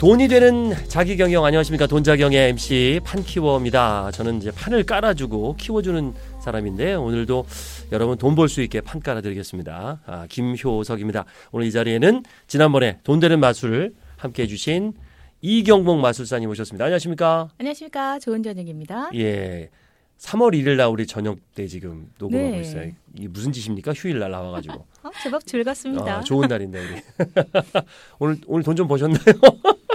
[0.00, 4.12] 돈이 되는 자기 경영 안녕하십니까 돈자경의 MC 판키워입니다.
[4.12, 7.44] 저는 이제 판을 깔아주고 키워주는 사람인데 오늘도
[7.90, 10.00] 여러분 돈 벌 수 있게 판 깔아드리겠습니다.
[10.06, 11.24] 아, 김효석입니다.
[11.50, 14.92] 오늘 이 자리에는 지난번에 돈 되는 마술을 함께 해주신
[15.40, 16.84] 이경복 마술사님 오셨습니다.
[16.84, 17.48] 안녕하십니까?
[17.58, 18.20] 안녕하십니까.
[18.20, 19.10] 좋은 저녁입니다.
[19.16, 19.68] 예.
[20.18, 22.60] 3월 1일 날 우리 저녁 때 지금 녹음하고 네.
[22.60, 22.90] 있어요.
[23.16, 23.92] 이게 무슨 짓입니까?
[23.92, 24.74] 휴일 날 나와가지고.
[25.04, 26.18] 어, 제법 즐겁습니다.
[26.18, 27.02] 아, 좋은 날인데 우리.
[28.18, 29.20] 오늘 오늘 돈 좀 버셨나요?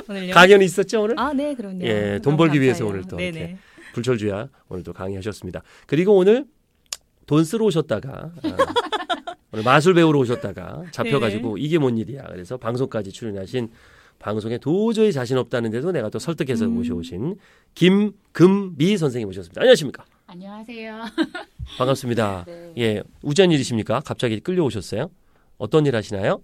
[0.09, 0.33] 오늘요.
[0.33, 1.19] 강연이 있었죠 오늘?
[1.19, 1.81] 아, 네, 그럼요.
[1.83, 2.99] 예, 돈 벌기 위해서 감사해요.
[2.99, 3.37] 오늘 또 네네.
[3.39, 3.57] 이렇게.
[3.93, 5.61] 불철주야 오늘 또 강의하셨습니다.
[5.87, 6.45] 그리고 오늘
[7.27, 8.57] 돈 쓰러 오셨다가 아,
[9.51, 12.23] 오늘 마술 배우러 오셨다가 잡혀가지고 이게 뭔 일이야.
[12.31, 13.69] 그래서 방송까지 출연하신
[14.19, 16.71] 방송에 도저히 자신 없다는데도 내가 또 설득해서 음.
[16.75, 17.35] 모셔오신
[17.75, 19.61] 김금미 선생님 모셨습니다.
[19.61, 20.05] 안녕하십니까?
[20.25, 21.03] 안녕하세요.
[21.77, 22.45] 반갑습니다.
[22.45, 22.73] 네.
[22.77, 23.99] 예, 우전 일이십니까?
[23.99, 25.09] 갑자기 끌려오셨어요?
[25.57, 26.41] 어떤 일 하시나요?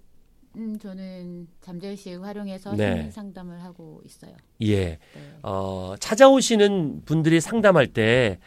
[0.56, 3.10] 음, 저는 잠재의식 활용해서 네.
[3.12, 4.36] 상담을 하고 있어요.
[4.62, 5.00] 예, 네.
[5.44, 8.40] 어, 찾아오시는 분들이 상담할 때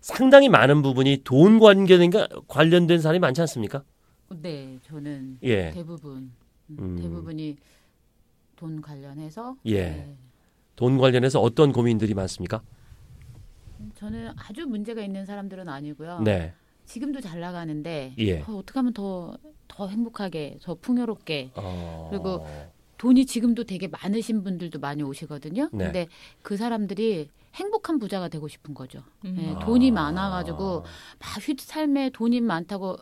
[0.00, 2.10] 상당히 많은 부분이 돈 관계된
[2.48, 3.84] 관련된 사람이 많지 않습니까?
[4.30, 5.70] 네, 저는 예.
[5.70, 6.32] 대부분
[6.70, 6.96] 음, 음.
[6.96, 7.56] 대부분이
[8.56, 9.82] 돈 관련해서 예.
[9.90, 10.16] 네.
[10.74, 12.62] 돈 관련해서 어떤 고민들이 많습니까?
[13.82, 16.20] 음, 저는 아주 문제가 있는 사람들은 아니고요.
[16.20, 16.54] 네.
[16.84, 18.40] 지금도 잘 나가는데 예.
[18.40, 19.36] 어, 어떻게 하면 더
[19.72, 22.08] 더 행복하게, 더 풍요롭게 어...
[22.10, 22.46] 그리고
[22.98, 25.70] 돈이 지금도 되게 많으신 분들도 많이 오시거든요.
[25.72, 25.84] 네.
[25.84, 26.08] 근데
[26.42, 29.02] 그 사람들이 행복한 부자가 되고 싶은 거죠.
[29.24, 29.36] 음.
[29.40, 29.58] 예, 아.
[29.60, 30.84] 돈이 많아가지고
[31.18, 32.98] 막 휘, 삶에 돈이 많다고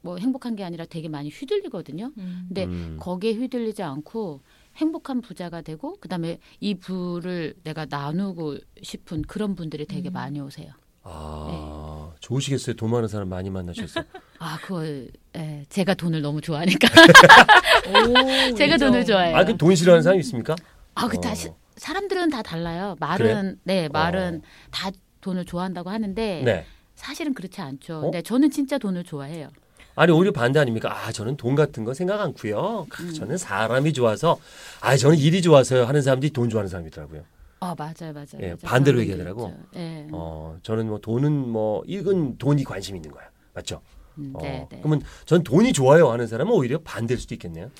[0.00, 2.10] 뭐 행복한 게 아니라 되게 많이 휘둘리거든요.
[2.18, 2.44] 음.
[2.48, 2.96] 근데 음.
[2.98, 4.40] 거기에 휘둘리지 않고
[4.76, 10.12] 행복한 부자가 되고 그다음에 이 부를 내가 나누고 싶은 그런 분들이 되게 음.
[10.12, 10.70] 많이 오세요.
[11.02, 12.76] 아, 좋으시겠어요.
[12.76, 14.04] 돈 많은 사람 많이 만나셨어요.
[14.38, 16.88] 아, 그걸 예, 제가 돈을 너무 좋아하니까
[17.88, 18.90] 오, 제가 인정.
[18.90, 19.36] 돈을 좋아해요.
[19.36, 20.56] 아, 그 돈 싫어하는 사람 있습니까?
[20.94, 21.20] 아, 그 어.
[21.20, 22.96] 다 시- 사람들은 다 달라요.
[23.00, 26.66] 말은 네, 말은 다 돈을 좋아한다고 하는데 네.
[26.94, 27.98] 사실은 그렇지 않죠.
[27.98, 28.00] 어?
[28.02, 29.50] 근데 저는 진짜 돈을 좋아해요.
[29.96, 30.92] 아니 오히려 반대 아닙니까?
[30.92, 32.86] 아 저는 돈 같은 거 생각 않고요.
[32.90, 33.12] 아, 음.
[33.12, 34.38] 저는 사람이 좋아서,
[34.80, 37.22] 아 저는 일이 좋아서요 하는 사람들이 돈 좋아하는 사람이더라고요.
[37.60, 38.26] 아, 맞아요, 맞아요.
[38.40, 38.56] 예, 맞아요.
[38.62, 39.56] 반대로 얘기하더라고.
[39.76, 40.06] 예.
[40.12, 43.80] 어 저는 뭐 돈은 뭐 이건 돈이 관심 있는 거야, 맞죠?
[44.18, 44.78] 음, 어, 네, 네.
[44.78, 47.70] 그러면 전 돈이 좋아요 하는 사람은 오히려 반대일 수도 있겠네요.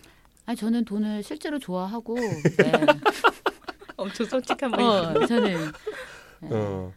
[0.46, 2.14] 아니 저는 돈을 실제로 좋아하고
[2.58, 2.72] 네.
[3.96, 5.72] 엄청 솔직한 분이 어, 저는
[6.40, 6.48] 네.
[6.50, 6.92] 어.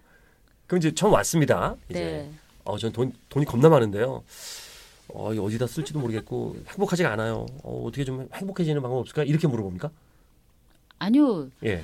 [0.68, 1.76] 그럼 이제 처음 왔습니다.
[1.90, 2.32] 이제 네.
[2.66, 4.24] 어, 전 돈, 돈이 겁나 많은데요.
[5.10, 7.46] 어, 어디다 쓸지도 모르겠고 행복하지가 않아요.
[7.64, 9.24] 어, 어떻게 좀 행복해지는 방법 없을까?
[9.24, 9.90] 이렇게 물어봅니까?
[11.00, 11.84] 아니요 예,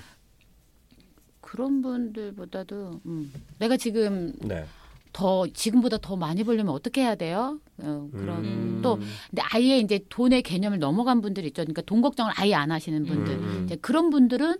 [1.41, 4.65] 그런 분들보다도 음, 내가 지금 네.
[5.13, 7.59] 더 지금보다 더 많이 벌려면 어떻게 해야 돼요?
[7.77, 8.79] 어, 그런 음.
[8.81, 8.95] 또
[9.29, 11.61] 근데 아예 이제 돈의 개념을 넘어간 분들 있죠.
[11.61, 13.61] 그러니까 돈 걱정을 아예 안 하시는 분들 음.
[13.65, 14.57] 이제 그런 분들은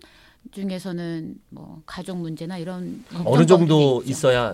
[0.52, 4.04] 중에서는 뭐 가족 문제나 이런 어느 정도.
[4.06, 4.54] 있어야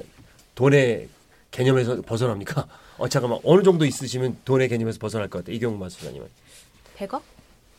[0.56, 1.10] 돈의
[1.52, 2.68] 개념에서 벗어납니까?
[3.00, 3.40] 어, 잠깐만.
[3.44, 5.56] 어느 정도 있으시면 돈의 개념에서 벗어날 것 같아요.
[5.56, 6.28] 이경우 마수사님은.
[6.98, 7.22] 100억?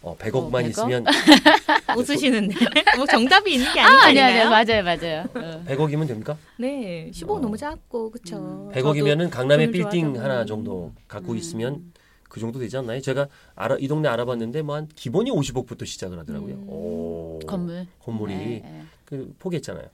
[0.02, 0.70] 어, 100억만 어, 100억?
[0.70, 1.04] 있으면
[1.96, 2.54] 웃으시는데.
[2.96, 4.54] 뭐 정답이 있는 게 아, 아니지 아니 않나요?
[4.54, 5.24] 아니 맞아요 맞아요.
[5.34, 5.64] 어.
[5.68, 6.38] 100억이면 됩니까?
[6.58, 7.10] 네.
[7.12, 7.38] 15 어.
[7.40, 8.70] 너무 작고 그쵸.
[8.74, 10.46] 100억이면은 강남에 빌딩 좋아하다 하나 보면.
[10.46, 11.36] 정도 갖고 음.
[11.36, 11.92] 있으면
[12.30, 13.00] 그 정도 되지 않나요?
[13.02, 16.54] 제가 알아, 이 동네 알아봤는데 뭐 한 기본이 50억부터 시작을 하더라고요.
[16.54, 16.64] 음.
[16.68, 17.38] 오.
[17.46, 18.82] 건물 건물이 네, 네.
[19.10, 19.86] 그 포기했잖아요.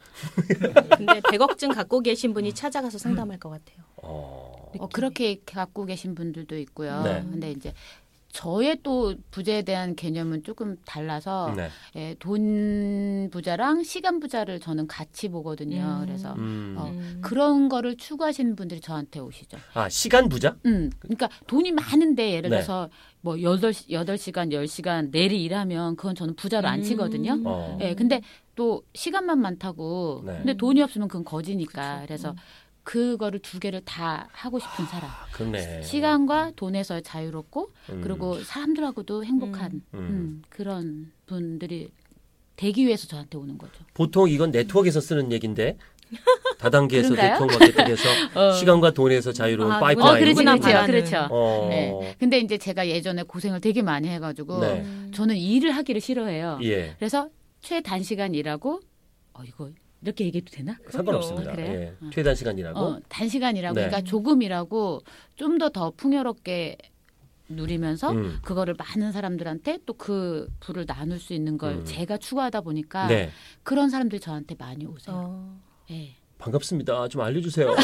[0.97, 3.78] 근데 100억쯤 갖고 계신 분이 찾아가서 상담할 것 같아요.
[4.03, 4.71] 어.
[4.78, 7.03] 어, 그렇게 갖고 계신 분들도 있고요.
[7.03, 7.22] 네.
[7.22, 7.72] 근데 이제
[8.28, 11.71] 저의 또 부자에 대한 개념은 조금 달라서 네.
[11.97, 16.00] 예, 돈 부자랑 시간 부자를 저는 같이 보거든요.
[16.00, 16.05] 음.
[16.06, 16.75] 그래서 음.
[16.76, 17.19] 어, 음.
[17.22, 19.56] 그런 거를 추구하시는 분들이 저한테 오시죠.
[19.72, 20.55] 아, 시간 부자?
[20.66, 22.56] 음, 그러니까 돈이 많은데 예를 네.
[22.56, 22.91] 들어서
[23.22, 27.32] 뭐 여덟 시- 여덟 시간 열 시간 내리 일하면 그건 저는 부자로 안 치거든요.
[27.32, 27.43] 음.
[27.47, 27.78] 어.
[27.81, 28.21] 예, 근데
[28.56, 30.39] 또 시간만 많고 네.
[30.39, 32.00] 근데 돈이 없으면 그건 거지니까.
[32.00, 32.06] 그쵸.
[32.06, 32.37] 그래서 음.
[32.83, 35.11] 그거를 두 개를 다 하고 싶은 사람.
[35.11, 35.83] 아.
[35.83, 38.00] 시간과 돈에서 자유롭고 음.
[38.03, 39.99] 그리고 사람들하고도 행복한 음.
[39.99, 41.91] 음, 그런 분들이
[42.56, 43.85] 되기 위해서 저한테 오는 거죠.
[43.93, 45.76] 보통 이건 네트워크에서 쓰는 얘기인데
[46.58, 47.14] 다단계에서?
[47.14, 48.08] 네트워크 마케팅에서
[48.41, 48.53] 어.
[48.53, 50.17] 시간과 돈에서 자유로운 아, 파이프라인.
[50.17, 50.87] 어, 그렇지, 그렇죠.
[50.87, 51.29] 그렇죠.
[51.31, 51.67] 어.
[51.69, 52.17] 네.
[52.19, 54.81] 근데 이제 제가 예전에 고생을 되게 많이 해가지고 네.
[54.81, 55.11] 음.
[55.12, 56.61] 저는 일을 하기를 싫어해요.
[56.62, 56.94] 예.
[56.99, 57.29] 그래서
[57.67, 58.81] 최단시간 일하고
[59.35, 59.71] 어 이거
[60.03, 60.77] 이렇게 얘기해도 되나?
[60.89, 61.53] 상관없습니다.
[61.53, 61.81] 그래요?
[61.81, 61.95] 예.
[62.01, 62.11] 어.
[62.13, 62.79] 최단 시간이라고.
[62.79, 63.87] 어, 단시간 일하고 네.
[63.87, 65.03] 그러니까 조금 일하고
[65.35, 66.77] 좀더더 풍요롭게
[67.49, 68.39] 누리면서 음.
[68.43, 71.85] 그거를 많은 사람들한테 또 그 부를 나눌 수 있는 걸 음.
[71.85, 73.31] 제가 추구하다 보니까 네.
[73.65, 75.17] 그런 사람들이 저한테 많이 오세요.
[75.17, 75.61] 어.
[75.91, 76.15] 예.
[76.39, 77.09] 반갑습니다.
[77.09, 77.75] 좀 알려주세요.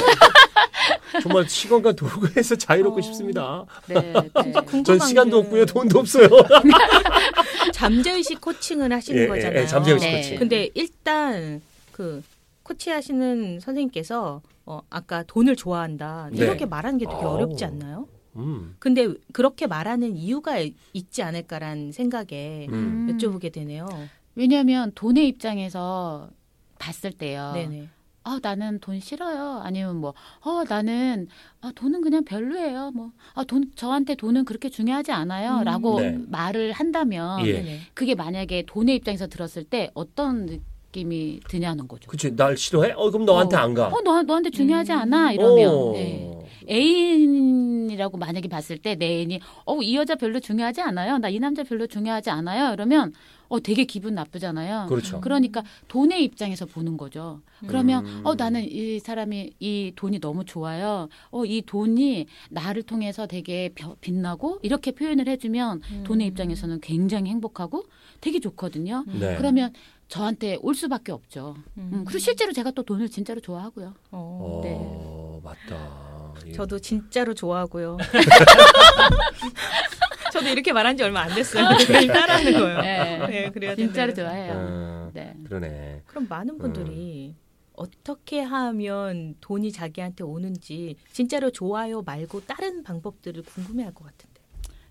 [1.23, 3.03] 정말 시간과 도구에서 자유롭고 어.
[3.03, 3.65] 싶습니다.
[3.89, 4.83] 네, 네.
[4.85, 6.29] 전 시간도 게 없고요, 돈도 없어요.
[7.73, 9.63] 잠재의식 코칭을 하시는 예, 예, 거잖아요.
[9.63, 10.17] 예, 잠재의식 네.
[10.23, 10.39] 코칭.
[10.39, 11.61] 근데 일단
[11.93, 12.23] 그
[12.63, 16.45] 코치하시는 선생님께서 어, 아까 돈을 좋아한다 네.
[16.45, 17.35] 이렇게 말하는 게 되게 아우.
[17.35, 18.07] 어렵지 않나요?
[18.37, 20.57] 음, 근데 그렇게 말하는 이유가
[20.93, 23.09] 있지 않을까라는 생각에 음.
[23.09, 23.17] 음.
[23.19, 23.87] 여쭤보게 되네요.
[24.35, 26.31] 왜냐하면 돈의 입장에서
[26.79, 27.53] 봤을 때요.
[27.55, 27.89] 네네.
[28.25, 29.61] 아 나는 돈 싫어요.
[29.65, 31.27] 아니면 뭐, 어 나는
[31.61, 32.93] 아 돈은 그냥 별로예요.
[32.93, 36.19] 뭐, 아 돈 저한테 돈은 그렇게 중요하지 않아요.라고 네.
[36.29, 37.53] 말을 한다면 예.
[37.55, 37.79] 네네.
[37.95, 40.61] 그게 만약에 돈의 입장에서 들었을 때 어떤
[40.97, 42.09] 느낌이 드냐는 거죠.
[42.09, 42.93] 그치, 날 싫어해?
[42.93, 43.61] 어, 그럼 너한테 어.
[43.61, 43.89] 안 가.
[43.89, 44.99] 어, 너, 너한테 중요하지 음.
[44.99, 45.33] 않아?
[45.33, 45.75] 이러면.
[45.75, 45.95] 오.
[45.97, 46.29] 예.
[46.69, 51.19] 애인이라고 만약에 봤을 때 내 애인이, 어, 이 여자 별로 중요하지 않아요?
[51.19, 52.73] 나 이 남자 별로 중요하지 않아요?
[52.75, 53.13] 이러면,
[53.49, 54.87] 어, 되게 기분 나쁘잖아요.
[54.89, 55.21] 그렇죠.
[55.21, 57.41] 그러니까 돈의 입장에서 보는 거죠.
[57.67, 58.21] 그러면, 음.
[58.25, 61.09] 어, 나는 이 사람이 이 돈이 너무 좋아요.
[61.31, 66.05] 어, 이 돈이 나를 통해서 되게 벼- 빛나고 이렇게 표현을 해주면 음.
[66.05, 67.85] 돈의 입장에서는 굉장히 행복하고
[68.21, 69.05] 되게 좋거든요.
[69.09, 69.37] 네.
[69.37, 69.73] 그러면
[70.13, 71.55] 저한테 올 수밖에 없죠.
[71.79, 71.91] 음.
[71.91, 73.95] 음, 그리고 실제로 제가 또 돈을 진짜로 좋아하고요.
[74.11, 74.61] 어.
[74.63, 76.35] 어, 맞다.
[76.49, 76.53] 예.
[76.53, 77.97] 저도 진짜로 좋아하고요.
[80.31, 81.67] 저도 이렇게 말한 지 얼마 안 됐어요.
[81.91, 82.81] 매일 따라하는 거예요.
[82.83, 83.27] 네.
[83.27, 84.13] 네, 그래야 진짜로.
[84.13, 84.53] 좋아해요.
[84.55, 85.35] 어, 네.
[85.45, 86.03] 그러네.
[86.05, 87.35] 그럼 많은 분들이
[87.73, 94.43] 어떻게 하면 돈이 자기한테 오는지 진짜로 좋아요 말고 다른 방법들을 궁금해할 것 같은데.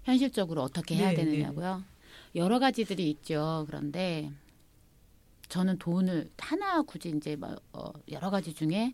[0.03, 1.83] 현실적으로 어떻게 해야 네, 되느냐고요.
[2.33, 3.65] 여러 가지들이 있죠.
[3.68, 4.31] 그런데
[5.51, 8.94] 저는 돈을 하나 굳이 이제 뭐, 어, 여러 가지 중에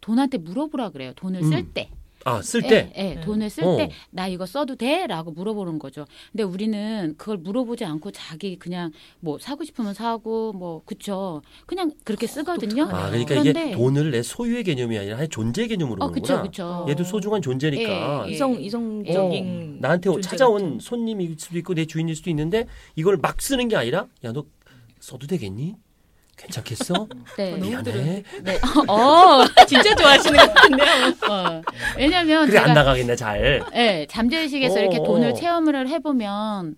[0.00, 1.12] 돈한테 물어보라 그래요.
[1.14, 1.70] 돈을 쓸 음.
[1.72, 1.88] 때.
[2.24, 2.92] 아, 쓸 때?
[2.96, 3.20] 예, 예, 네.
[3.22, 3.76] 돈을 쓸 어.
[3.76, 5.06] 때나 이거 써도 돼?
[5.06, 6.06] 라고 물어보는 거죠.
[6.32, 8.90] 근데 우리는 그걸 물어보지 않고 자기 그냥
[9.20, 11.40] 뭐 사고 싶으면 사고 뭐 그쵸.
[11.66, 12.82] 그냥 그렇게 쓰거든요.
[12.84, 13.06] 독특하네요.
[13.06, 16.10] 아, 그러니까 이게 돈을 내 소유의 개념이 아니라 하나의 존재 개념으로 어.
[16.10, 16.84] 그쵸, 그쵸.
[16.88, 18.24] 얘도 소중한 존재니까.
[18.26, 18.34] 예, 예.
[18.34, 20.78] 이성 이성적인 나한테 존재 찾아온 같은.
[20.80, 22.66] 손님일 수도 있고 내 주인일 수도 있는데
[22.96, 24.44] 이걸 막 쓰는 게 아니라 야 너
[25.00, 25.74] 써도 되겠니?
[26.36, 27.06] 괜찮겠어?
[27.36, 27.56] 네.
[27.56, 28.22] 미안해.
[28.42, 28.60] 네.
[28.88, 31.06] 어, 진짜 좋아하시는 것 같은데요.
[31.30, 31.62] 어.
[31.98, 33.62] 왜냐면 그래 안 제가 나가겠네 잘.
[33.74, 35.02] 예, 잠재의식에서 어, 이렇게 어.
[35.02, 36.76] 돈을 체험을 해보면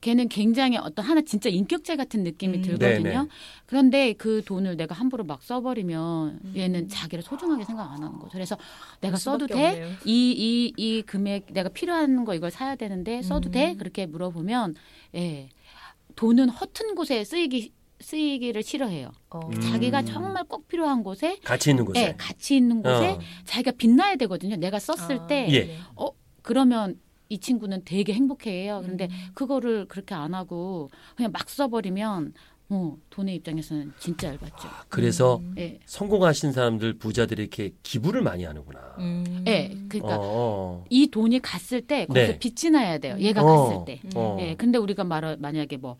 [0.00, 2.62] 걔는 굉장히 어떤 하나 진짜 인격체 같은 느낌이 음.
[2.62, 3.02] 들거든요.
[3.02, 3.28] 네네.
[3.66, 6.54] 그런데 그 돈을 내가 함부로 막 써버리면 음.
[6.56, 8.30] 얘는 자기를 소중하게 생각 안 하는 거죠.
[8.32, 8.56] 그래서
[9.00, 9.96] 내가 써도 돼?
[10.04, 13.52] 이, 이, 이 금액 내가 필요한 거 이걸 사야 되는데 써도 음.
[13.52, 13.74] 돼?
[13.76, 14.76] 그렇게 물어보면
[15.16, 15.48] 예.
[16.18, 19.12] 돈은 허튼 곳에 쓰이기 쓰이기를 싫어해요.
[19.30, 19.40] 어.
[19.46, 19.60] 음.
[19.60, 22.00] 자기가 정말 꼭 필요한 곳에 가치 있는 곳에.
[22.00, 23.18] 예, 가치 있는 곳에 어.
[23.44, 24.56] 자기가 빛나야 되거든요.
[24.56, 25.66] 내가 썼을 아, 때 예.
[25.66, 25.78] 네.
[26.42, 28.80] 그러면 이 친구는 되게 행복해해요.
[28.82, 29.30] 그런데 음.
[29.34, 32.34] 그거를 그렇게 안 하고 그냥 막 써버리면
[32.70, 34.68] 어, 돈의 입장에서는 진짜 얇았죠.
[34.90, 35.54] 그래서 음.
[35.56, 38.78] 예, 성공하신 사람들 부자들이 이렇게 기부를 많이 하는구나.
[38.98, 39.44] 음.
[39.46, 40.84] 예, 그러니까 어, 어.
[40.90, 42.38] 이 돈이 갔을 때 거기서 네.
[42.38, 43.16] 빛이 나야 돼요.
[43.18, 44.00] 얘가 어, 갔을 때.
[44.14, 44.36] 어.
[44.40, 45.96] 예, 근데 우리가 말 만약에 뭐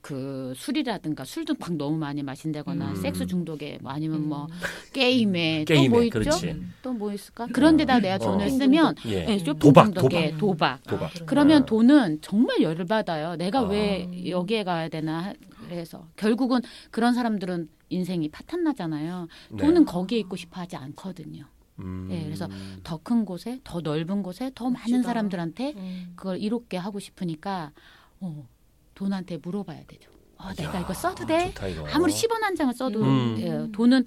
[0.00, 2.96] 그 술이라든가 술도 막 너무 많이 마신다거나 음.
[2.96, 4.48] 섹스 중독에 뭐 아니면 뭐 음.
[4.92, 6.46] 게임에, 게임에, 또 뭐 있죠?
[6.46, 6.72] 음.
[6.82, 7.46] 또뭐 있을까?
[7.52, 8.18] 그런 데다 내가 어.
[8.18, 9.26] 돈을 쓰면 예.
[9.28, 10.38] 예, 쇼핑 도박, 도박.
[10.38, 10.82] 도박.
[10.84, 11.02] 도박.
[11.04, 11.66] 아, 그러면 아.
[11.66, 13.36] 돈은 정말 열을 받아요.
[13.36, 13.62] 내가 아.
[13.64, 15.34] 왜 여기에 가야 되나
[15.76, 16.60] 해서 결국은
[16.90, 19.28] 그런 사람들은 인생이 파탄 나잖아요.
[19.50, 19.56] 네.
[19.56, 21.44] 돈은 거기에 있고 싶어 하지 않거든요.
[21.80, 22.08] 음.
[22.10, 22.48] 예, 그래서
[22.82, 25.02] 더 큰 곳에, 더 넓은 곳에, 더 많은 멋지다.
[25.02, 26.12] 사람들한테 음.
[26.16, 27.72] 그걸 이롭게 하고 싶으니까
[28.20, 28.48] 어,
[28.94, 30.10] 돈한테 물어봐야 되죠.
[30.36, 31.48] 어, 내가 야, 이거 써도 돼?
[31.48, 31.86] 좋다, 이거.
[31.88, 33.36] 아무리 10원 한 장을 써도 음.
[33.38, 34.04] 예, 돈은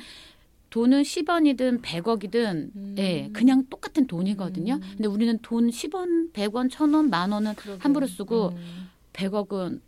[0.70, 2.96] 돈은 10원이든 100억이든 음.
[2.98, 4.76] 예, 그냥 똑같은 돈이거든요.
[4.76, 4.82] 음.
[4.96, 7.54] 근데 우리는 돈 10원, 100원, 1000원, 만 원은.
[7.80, 8.90] 함부로 쓰고 음.
[9.14, 9.82] 100억은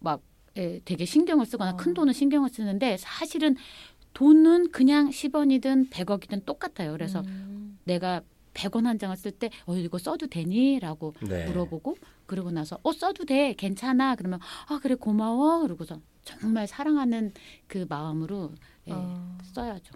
[0.00, 0.22] 막 예,
[0.84, 1.76] 되게 신경을 쓰거나 어.
[1.76, 3.56] 큰 돈은 신경을 쓰는데 사실은
[4.14, 6.92] 돈은 그냥 10원이든 100억이든 똑같아요.
[6.92, 7.78] 그래서 음.
[7.84, 8.22] 내가
[8.54, 10.80] 100원 한 장을 쓸 때 어, 이거 써도 되니?
[10.80, 11.44] 라고 네.
[11.46, 17.32] 물어보고 그러고 나서 어 써도 돼 괜찮아 그러면 아 그래 고마워 그러고서 정말 사랑하는
[17.66, 18.52] 그 마음으로
[18.88, 19.94] 예, 아, 써야죠.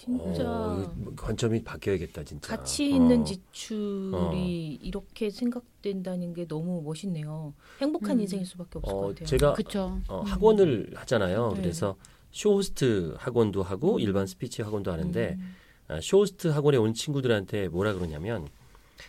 [0.00, 2.56] 진짜 어, 관점이 바뀌어야겠다 진짜.
[2.56, 3.24] 가치 있는 어.
[3.24, 7.54] 지출이 이렇게 생각된다는 게 너무 멋있네요.
[7.80, 8.22] 행복한 음.
[8.22, 9.26] 인생일 수밖에 없을 어, 것 같아요.
[9.26, 10.00] 제가 그렇죠.
[10.08, 11.52] 어, 학원을 하잖아요.
[11.54, 11.62] 네.
[11.62, 11.96] 그래서
[12.32, 15.54] 쇼호스트 학원도 하고 일반 스피치 학원도 하는데 음.
[15.86, 18.48] 아, 쇼호스트 학원에 온 친구들한테 뭐라 그러냐면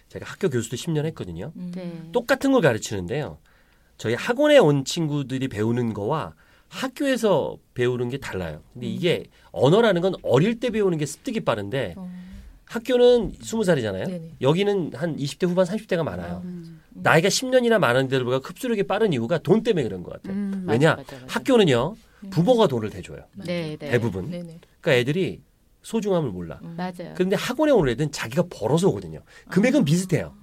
[0.10, 1.52] 제가 학교 교수도 10년 했거든요.
[1.56, 1.72] 음.
[1.74, 2.10] 네.
[2.12, 3.40] 똑같은 걸 가르치는데요.
[3.98, 6.36] 저희 학원에 온 친구들이 배우는 거와
[6.70, 8.62] 학교에서 배우는 게 달라요.
[8.74, 12.12] 근데 이게 언어라는 건 어릴 때 배우는 게 습득이 빠른데 어.
[12.66, 14.08] 학교는 20살이잖아요.
[14.08, 14.32] 네네.
[14.42, 16.42] 여기는 한 20대 후반 30대가 많아요.
[16.44, 20.34] 음, 나이가 10년이나 많은 데보다 흡수력이 빠른 이유가 돈 때문에 그런 것 같아요.
[20.34, 20.96] 음, 맞아, 왜냐?
[20.96, 21.26] 맞아, 맞아.
[21.28, 21.96] 학교는요.
[22.32, 23.20] 부모가 돈을 대줘요.
[23.36, 23.92] 네, 네.
[23.92, 24.30] 대부분.
[24.32, 24.60] 네네.
[24.82, 25.42] 그러니까 애들이
[25.84, 26.60] 소중함을 몰라.
[26.64, 26.74] 음.
[26.76, 27.14] 맞아요.
[27.14, 29.22] 그런데 학원에 오는 애들은 자기가 벌어서 오거든요.
[29.50, 29.86] 금액은 아.
[29.86, 30.34] 비슷해요.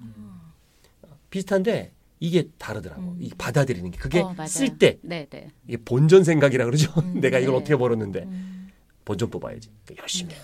[1.31, 3.03] 비슷한데 이게 다르더라고.
[3.03, 3.17] 음.
[3.21, 4.47] 이 받아들이는 게 그게 어, 맞아요.
[4.47, 5.49] 쓸때 네, 네.
[5.67, 6.93] 이게 본전 생각이라 그러죠.
[7.01, 7.19] 음.
[7.21, 7.59] 내가 이걸 네.
[7.59, 8.69] 어떻게 벌었는데 음.
[9.05, 9.69] 본전 뽑아야지.
[9.85, 10.39] 그러니까 열심히 해.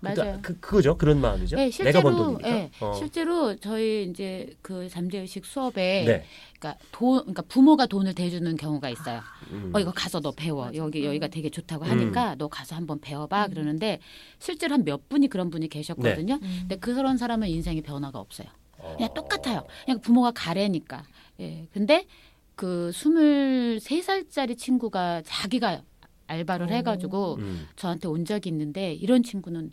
[0.00, 0.38] 그러니까 맞아요.
[0.42, 0.98] 그 그거죠.
[0.98, 1.56] 그런 마음이죠.
[1.56, 2.48] 네, 내가 번 실제로 돈이니까.
[2.50, 2.92] 예, 어.
[2.94, 6.24] 실제로 저희 이제 그 잠재의식 수업에 네.
[6.58, 9.22] 그러니까 돈 그러니까 부모가 돈을 대주는 경우가 있어요.
[9.52, 9.70] 음.
[9.72, 10.66] 어 이거 가서 너 배워.
[10.66, 10.76] 맞아.
[10.76, 11.06] 여기 음.
[11.06, 13.46] 여기가 되게 좋다고 하니까 너 가서 한번 배워봐.
[13.46, 13.50] 음.
[13.52, 14.00] 그러는데
[14.38, 16.34] 실제로 한 몇 분이 그런 분이 계셨거든요.
[16.42, 16.56] 음.
[16.60, 18.48] 근데 그런 사람은 인생에 변화가 없어요.
[18.78, 18.94] 어.
[18.96, 19.62] 그냥 똑같아요.
[19.86, 21.04] 그냥 부모가 가래니까.
[21.40, 21.66] 예.
[21.72, 22.06] 근데
[22.54, 25.82] 그 23살짜리 친구가 자기가
[26.26, 26.70] 알바를 오.
[26.70, 27.68] 해가지고 음.
[27.76, 29.70] 저한테 온 적이 있는데 이런 친구는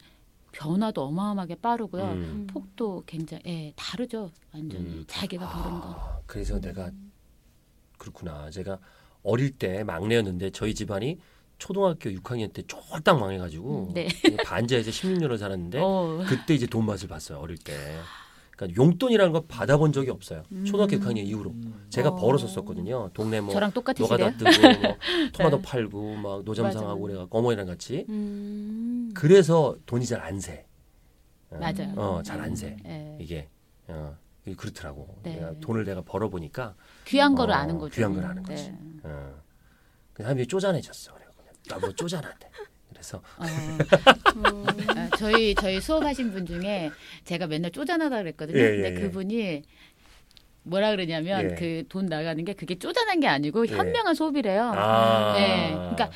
[0.52, 2.04] 변화도 어마어마하게 빠르고요.
[2.04, 2.48] 음.
[2.50, 4.32] 폭도 굉장히 예, 다르죠.
[4.54, 5.04] 완전히 음.
[5.08, 5.92] 자기가 버는 건.
[5.92, 6.92] 아, 그래서 내가
[7.98, 8.50] 그렇구나.
[8.50, 8.80] 제가
[9.24, 11.20] 어릴 때 막내였는데 저희 집안이
[11.60, 14.08] 초등학교 6학년 때 쫄딱 망해가지고 네.
[14.46, 16.24] 반지하에서 16년을 살았는데 어.
[16.28, 17.74] 그때 이제 돈 맛을 봤어요 어릴 때.
[18.60, 20.44] 그러니까 용돈이라는 걸 받아본 적이 없어요.
[20.52, 20.66] 음.
[20.66, 21.54] 초등학교 6학년 이후로
[21.90, 22.16] 제가 어.
[22.16, 23.10] 벌어서 썼거든요.
[23.14, 24.18] 동네 뭐 저랑 똑같으시대요.
[24.18, 24.98] 노가다 뜨고 뭐
[25.32, 25.62] 토마토 네.
[25.64, 27.02] 팔고 막 노점상하고.
[27.02, 28.06] 그래가 어머니랑 같이.
[28.10, 29.12] 음.
[29.16, 30.66] 그래서 돈이 잘 안 새.
[31.52, 31.94] 어, 맞아요.
[31.96, 32.76] 어, 잘 안 새.
[32.86, 33.18] 예.
[33.22, 33.48] 이게
[33.88, 34.18] 어,
[34.58, 35.08] 그렇더라고.
[35.24, 35.36] 네.
[35.36, 36.76] 내가 돈을 내가 벌어 보니까
[37.06, 37.96] 귀한 거를 어, 아는 거죠.
[37.96, 38.72] 귀한 걸 아는 거지.
[38.72, 38.78] 네.
[39.04, 39.36] 어.
[40.14, 41.14] 그 사람이 쪼잔해졌어.
[41.14, 41.26] 그래.
[41.70, 42.50] 나뭐 쪼잔한데.
[43.00, 43.46] 그래서 어.
[44.98, 46.92] 아, 저희 저희 수업하신 분 중에
[47.24, 48.60] 제가 맨날 쪼잔하다 그랬거든요.
[48.60, 48.94] 예, 예, 근데 예.
[48.94, 49.64] 그분이
[50.64, 51.56] 뭐라 그러냐면 예.
[51.56, 53.72] 그돈 나가는 게 그게 쪼잔한 게 아니고 예.
[53.72, 54.74] 현명한 소비래요.
[54.76, 55.72] 아, 네.
[55.72, 56.12] 그러니까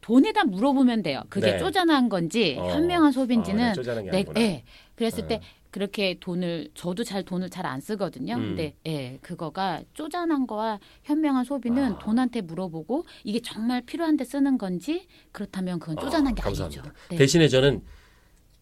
[0.00, 1.22] 돈에다 물어보면 돼요.
[1.28, 1.58] 그게 네.
[1.58, 2.68] 쪼잔한 건지 어.
[2.68, 4.40] 현명한 아, 소비인지는 게 네, 아니구나.
[4.40, 4.64] 예.
[4.96, 5.28] 그랬을 어.
[5.28, 8.34] 때 그렇게 돈을 저도 잘 돈을 잘 안 쓰거든요.
[8.34, 8.40] 음.
[8.40, 11.98] 근데 예, 그거가 쪼잔한 거와 현명한 소비는 아.
[11.98, 16.82] 돈한테 물어보고 이게 정말 필요한데 쓰는 건지 그렇다면 그건 쪼잔한 아, 게 감사합니다.
[16.82, 16.94] 아니죠.
[17.10, 17.16] 네.
[17.16, 17.82] 대신에 저는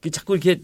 [0.00, 0.62] 그 자꾸 이렇게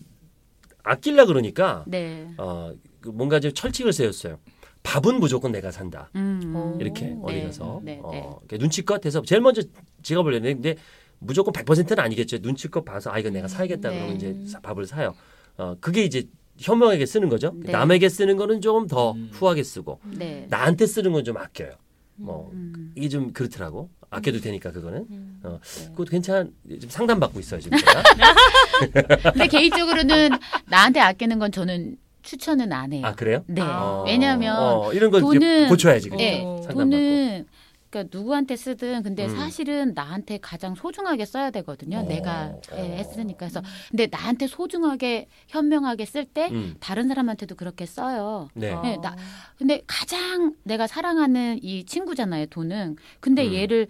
[0.82, 2.32] 아낄라 그러니까 네.
[2.38, 4.38] 어, 그 뭔가 좀 철칙을 세웠어요.
[4.82, 6.10] 밥은 무조건 내가 산다.
[6.16, 6.52] 음.
[6.56, 6.76] 어.
[6.80, 8.18] 이렇게 어디 네, 가서 네, 어, 네.
[8.40, 9.62] 이렇게 눈치껏 해서 제일 먼저
[10.02, 10.74] 지갑을 내는데
[11.20, 12.38] 무조건 100%는 아니겠죠.
[12.38, 13.94] 눈치껏 봐서 아 이거 내가 사야겠다 네.
[13.96, 15.14] 그러면 이제 사- 밥을 사요.
[15.58, 16.24] 어, 그게 이제
[16.58, 17.52] 현명하게 쓰는 거죠.
[17.56, 17.72] 네.
[17.72, 19.30] 남에게 쓰는 거는 좀더 음.
[19.32, 20.46] 후하게 쓰고 네.
[20.48, 21.72] 나한테 쓰는 건 좀 아껴요.
[22.16, 22.92] 뭐 음.
[22.94, 23.90] 이게 좀 그렇더라고.
[24.10, 25.06] 아껴도 되니까 그거는.
[25.10, 25.40] 음.
[25.42, 25.84] 어, 네.
[25.92, 26.52] 그것도 괜찮.
[26.80, 28.02] 좀 상담 받고 있어요 지금 제가.
[29.32, 30.30] 근데 개인적으로는
[30.66, 33.04] 나한테 아끼는 건 저는 추천은 안 해요.
[33.06, 33.42] 아 그래요?
[33.46, 33.62] 네.
[33.62, 34.04] 아.
[34.06, 36.10] 왜냐하면 어, 이런 거 이제 돈은- 고쳐야지.
[36.10, 36.16] 그죠?
[36.18, 36.42] 네.
[36.44, 36.60] 어.
[36.64, 37.46] 상담 받고.
[37.92, 39.36] 그러니까 누구한테 쓰든 근데 음.
[39.36, 41.98] 사실은 나한테 가장 소중하게 써야 되거든요.
[41.98, 42.02] 어.
[42.02, 42.84] 내가 예, 어.
[42.96, 43.38] 했으니까.
[43.40, 46.74] 그래서 근데 나한테 소중하게 현명하게 쓸때 음.
[46.80, 48.48] 다른 사람한테도 그렇게 써요.
[48.54, 48.72] 네.
[48.72, 48.80] 아.
[48.80, 49.14] 네, 나-
[49.58, 52.96] 근데 가장 내가 사랑하는 이 친구잖아요, 돈은.
[53.20, 53.54] 근데 음.
[53.54, 53.88] 얘를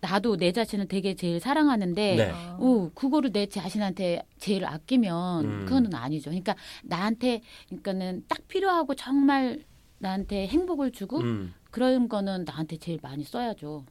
[0.00, 2.30] 나도 내 자신을 되게 제일 사랑하는데 네.
[2.32, 2.56] 아.
[2.58, 5.60] 오, 그거를 내 자신한테 제일 아끼면 음.
[5.66, 6.30] 그거는 아니죠.
[6.30, 6.54] 그러니까
[6.84, 9.64] 나한테 그러니까는 딱 필요하고 정말
[9.98, 11.52] 나한테 행복을 주고 음.
[11.78, 13.84] 그런 거는 나한테 제일 많이 써야죠.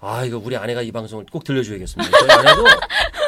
[0.00, 2.10] 아 이거 우리 아내가 이 방송을 꼭 들려줘야겠습니다.
[2.18, 2.64] 저희 아내도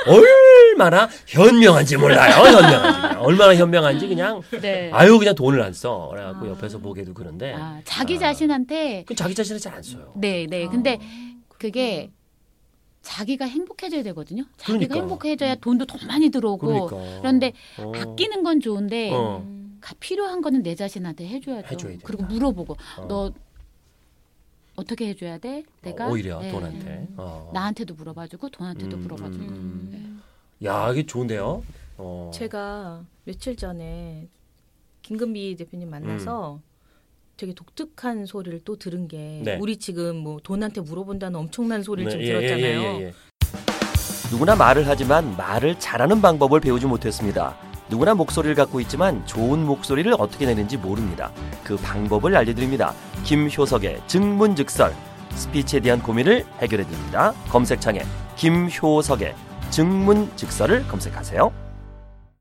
[0.06, 2.32] 얼마나 현명한지 몰라요.
[2.44, 3.22] 현명한지 그냥.
[3.22, 4.90] 얼마나 현명한지 그냥 네.
[4.92, 6.08] 아유 그냥 돈을 안 써.
[6.12, 6.48] 그래갖고 아.
[6.50, 8.18] 옆에서 보게도 그런데 아, 자기 아.
[8.20, 10.14] 자신한테 그 자기 자신을 잘 안 써요.
[10.16, 10.64] 네, 네.
[10.64, 10.70] 아.
[10.70, 10.98] 근데
[11.58, 12.10] 그게
[13.02, 14.44] 자기가 행복해져야 되거든요.
[14.56, 14.94] 자기가 그러니까.
[14.96, 17.20] 행복해져야 돈도 더 많이 들어오고 그러니까.
[17.20, 17.92] 그런데 어.
[17.94, 19.44] 아끼는 건 좋은데 어.
[20.00, 21.68] 필요한 거는 내 자신한테 해줘야죠.
[21.70, 21.96] 해줘야.
[22.02, 23.06] 그리고 물어보고 어.
[23.08, 23.32] 너
[24.76, 25.64] 어떻게 해줘야 돼?
[25.82, 26.50] 내가 어, 오히려 네.
[26.50, 27.08] 돈한테.
[27.16, 27.50] 어.
[27.52, 29.44] 나한테도 물어봐주고 돈한테도 음, 물어봐주고.
[29.44, 30.22] 음, 음.
[30.64, 31.62] 야 이게 좋은데요.
[31.98, 32.30] 어.
[32.32, 34.28] 제가 며칠 전에
[35.02, 36.60] 김금비 대표님 만나서
[37.36, 39.58] 되게 독특한 소리를 또 들은 게 네.
[39.60, 42.80] 우리 지금 뭐 돈한테 물어본다는 엄청난 소리를 지금 예, 예, 들었잖아요.
[42.80, 43.12] 예, 예, 예.
[44.30, 47.56] 누구나 말을 하지만 말을 잘하는 방법을 배우지 못했습니다.
[47.88, 51.32] 누구나 목소리를 갖고 있지만 좋은 목소리를 어떻게 내는지 모릅니다.
[51.62, 52.94] 그 방법을 알려드립니다.
[53.24, 54.92] 김효석의 증문즉설
[55.30, 57.32] 스피치에 대한 고민을 해결해 드립니다.
[57.48, 58.00] 검색창에
[58.36, 59.34] 김효석의
[59.70, 61.52] 증문즉설을 검색하세요.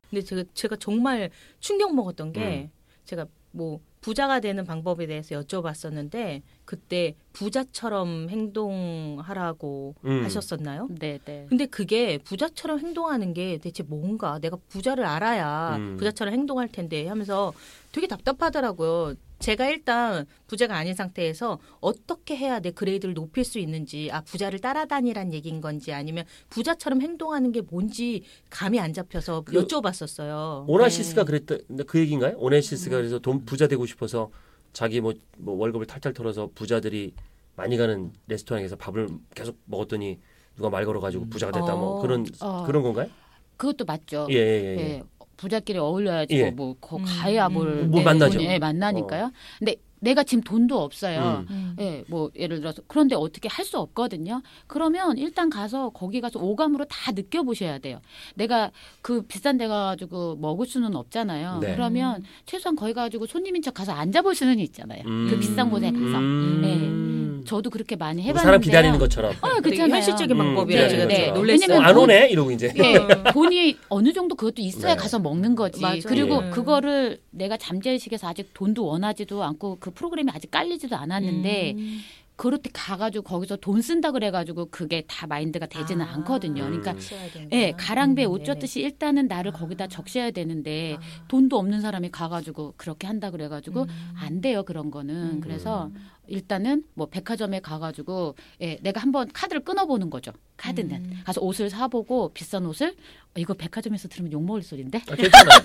[0.10, 2.72] 근데 제가 제가 정말 충격 먹었던 게 음.
[3.04, 10.24] 제가 뭐 부자가 되는 방법에 대해서 여쭤봤었는데 그때 부자처럼 행동하라고 음.
[10.24, 10.88] 하셨었나요?
[10.92, 11.48] 네, 네.
[11.50, 15.98] 근데 그게 부자처럼 행동하는 게 대체 뭔가 내가 부자를 알아야 음.
[15.98, 17.52] 부자처럼 행동할 텐데 하면서
[17.92, 19.16] 되게 답답하더라고요.
[19.46, 25.34] 제가 일단 부자가 아닌 상태에서 어떻게 해야 내 grade를 높일 수 있는지 아 부자를 따라다니란
[25.34, 30.68] 얘기인 건지 아니면 부자처럼 행동하는 게 뭔지 감이 안 잡혀서 그 여쭤봤었어요.
[30.68, 31.26] 오나시스가 네.
[31.46, 31.84] 그랬다.
[31.86, 32.38] 그 얘기인가요?
[32.38, 32.42] 음.
[32.42, 34.32] 오나시스가 그래서 돈 부자 되고 싶어서
[34.74, 37.14] 자기 뭐, 뭐 월급을 탈탈 털어서 부자들이
[37.56, 40.18] 많이 가는 레스토랑에서 밥을 계속 먹었더니
[40.56, 42.02] 누가 말 걸어가지고 부자가 됐다 뭐 어.
[42.02, 42.64] 그런 어.
[42.66, 43.10] 그런 건가요?
[43.58, 44.28] 그것도 맞죠.
[44.32, 44.80] 예, 예, 예.
[44.80, 45.04] 예,
[45.38, 46.52] 부자끼리 어울려야지 예.
[46.52, 47.54] 뭐 거, 음, 가야 음.
[47.54, 48.42] 뭘뭐 네, 만나죠.
[48.42, 49.32] 예, 만나니까요.
[49.60, 51.46] 근데 내가 지금 돈도 없어요.
[51.50, 51.56] 음.
[51.56, 51.76] 음.
[51.80, 54.44] 예, 뭐 예를 들어서 그런데 어떻게 할 수 없거든요.
[54.68, 58.00] 그러면 일단 가서 거기 가서 오감으로 다 느껴보셔야 돼요.
[58.36, 58.70] 내가
[59.02, 61.58] 그 비싼 데 가가지고 먹을 수는 없잖아요.
[61.62, 61.74] 네.
[61.74, 65.02] 그러면 최소한 거기 가지고 손님인 척 가서 앉아볼 수는 있잖아요.
[65.08, 65.28] 음.
[65.32, 66.20] 그 비싼 곳에 가서.
[66.20, 67.44] 음.
[67.48, 69.94] 저도 그렇게 많이 뭐 해봤는데 사람 기다리는 것처럼 어, 그렇잖아요.
[69.96, 71.30] 현실적인 음, 방법이라 네, 제가 네.
[71.30, 71.68] 어, 놀랐어요.
[71.68, 75.02] 왜냐면 안 돈- 오네 이러고 이제 예, 돈이 어느 정도 그것도 있어야 네.
[75.02, 75.80] 가서 먹는 거지.
[75.82, 76.00] 맞아요.
[76.06, 76.50] 그리고 예.
[76.50, 82.00] 그거를 내가 잠재의식에서 아직 돈도 원하지도 않고 그 프로그램이 아직 깔리지도 않았는데 음.
[82.36, 86.14] 그렇게 가가지고 거기서 돈 쓴다 그래가지고 그게 다 마인드가 되지는 아.
[86.16, 86.64] 않거든요.
[86.64, 86.82] 음.
[86.82, 86.94] 그러니까
[87.34, 87.62] 되는구나.
[87.62, 88.46] 예, 가랑비에 음, 옷 네네.
[88.46, 89.58] 젖듯이 일단은 나를 아.
[89.58, 91.26] 거기다 적셔야 되는데 아.
[91.28, 93.88] 돈도 없는 사람이 가가지고 그렇게 한다 그래가지고 음.
[94.18, 95.40] 안 돼요 그런 거는 음.
[95.40, 95.92] 그래서
[96.28, 101.20] 일단은 뭐 백화점에 가가지고 예, 내가 한번 카드를 끊어보는 거죠 카드는 음.
[101.26, 105.60] 가서 옷을 사보고 비싼 옷을 어, 이거 백화점에서 들으면 욕 먹을 소리인데 아, 괜찮아요.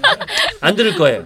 [0.61, 1.23] 안 들을 거예요.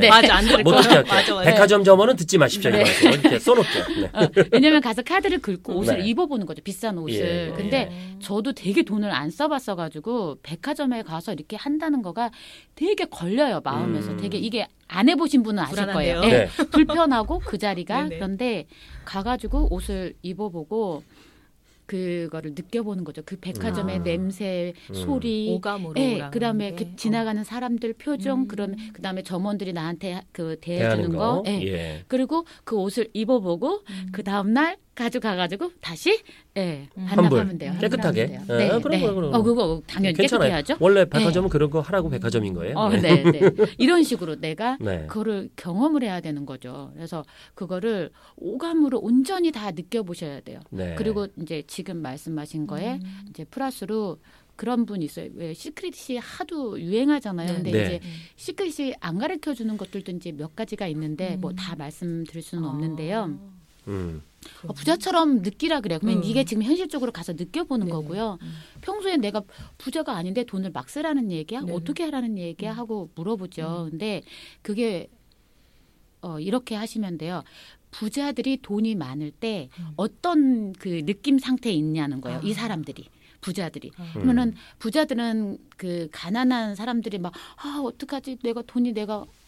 [0.00, 0.08] 네.
[0.08, 1.04] 맞아 안 들을 할게요.
[1.08, 1.50] 맞아 맞아.
[1.50, 2.70] 백화점 점원은 듣지 마십시오.
[2.70, 2.84] 네.
[3.02, 3.84] 이렇게 써놓을게요.
[4.00, 4.10] 네.
[4.12, 6.06] 어, 왜냐면 가서 카드를 긁고 옷을 네.
[6.08, 8.18] 입어보는 거죠 비싼 옷을 예, 근데 어.
[8.20, 12.30] 저도 되게 돈을 안 써봤어 가지고 백화점에 가서 이렇게 한다는 거가
[12.76, 14.16] 되게 걸려요 마음에서 음.
[14.16, 16.20] 되게 이게 안 해보신 분은 아실 불안한데요?
[16.20, 16.32] 거예요.
[16.32, 16.66] 예, 네.
[16.70, 18.14] 불편하고 그 자리가 네네.
[18.18, 18.66] 그런데
[19.04, 21.02] 가가지고 옷을 입어보고
[21.90, 23.20] 그거를 느껴보는 거죠.
[23.26, 24.02] 그 백화점의 아.
[24.04, 24.94] 냄새, 음.
[24.94, 25.94] 소리, 오감으로.
[26.00, 26.84] 예, 라는 그다음에 게.
[26.84, 28.46] 그 지나가는 사람들 표정, 음.
[28.46, 31.42] 그런 그다음에 점원들이 나한테 그 대해주는 거.
[31.42, 31.62] 거, 예.
[31.66, 32.04] 예.
[32.06, 34.08] 그리고 그 옷을 입어보고 음.
[34.12, 36.20] 그 다음 날 가져가가지고 다시
[36.56, 37.06] 예 음.
[37.06, 37.74] 반납하면 돼요.
[37.80, 38.26] 깨끗하게.
[38.26, 38.40] 돼요.
[38.50, 39.38] 예, 그런 거, 그런 거.
[39.38, 40.48] 어 그거 당연히 괜찮아요.
[40.48, 40.76] 깨끗해야죠.
[40.78, 42.76] 원래 백화점은 그런 거 하라고 백화점인 거예요.
[42.76, 43.22] 어, 네.
[43.22, 43.40] 네, 네.
[43.78, 45.06] 이런 식으로 내가 네.
[45.06, 46.90] 그거를 경험을 해야 되는 거죠.
[46.94, 50.60] 그래서 그거를 오감으로 온전히 다 느껴보셔야 돼요.
[50.70, 50.94] 네.
[50.96, 53.26] 그리고 이제 지금 말씀하신 거에 음.
[53.30, 54.18] 이제 플러스로
[54.56, 55.30] 그런 분 있어요.
[55.36, 57.54] 왜 Secret이 하도 유행하잖아요.
[57.54, 57.84] 근데 네.
[57.84, 58.00] 이제
[58.36, 61.40] Secret이 안 가르쳐 주는 것들도 이제 몇 가지가 있는데 음.
[61.40, 62.68] 뭐다 말씀드릴 수는 아.
[62.68, 63.38] 없는데요.
[63.88, 64.22] 음.
[64.66, 65.98] 어, 부자처럼 느끼라 그래요.
[66.00, 66.24] 그러면 음.
[66.24, 67.92] 이게 지금 현실적으로 가서 느껴보는 네네.
[67.94, 68.38] 거고요.
[68.40, 68.52] 음.
[68.80, 69.42] 평소에 내가
[69.78, 71.60] 부자가 아닌데 돈을 막 쓰라는 얘기야?
[71.60, 71.72] 네네.
[71.72, 72.72] 어떻게 하라는 얘기야?
[72.72, 72.78] 음.
[72.78, 73.88] 하고 물어보죠.
[73.90, 74.22] 근데
[74.62, 75.08] 그게
[76.22, 77.42] 어, 이렇게 하시면 돼요.
[77.90, 79.88] 부자들이 돈이 많을 때 음.
[79.96, 82.38] 어떤 그 느낌 상태에 있냐는 거예요.
[82.38, 82.42] 아.
[82.42, 83.08] 이 사람들이.
[83.40, 83.90] 부자들이.
[83.96, 84.12] 아.
[84.12, 88.38] 그러면은 부자들은 그 가난한 사람들이 막 아, 어떡하지?
[88.42, 89.39] 내가 돈이 내가 음.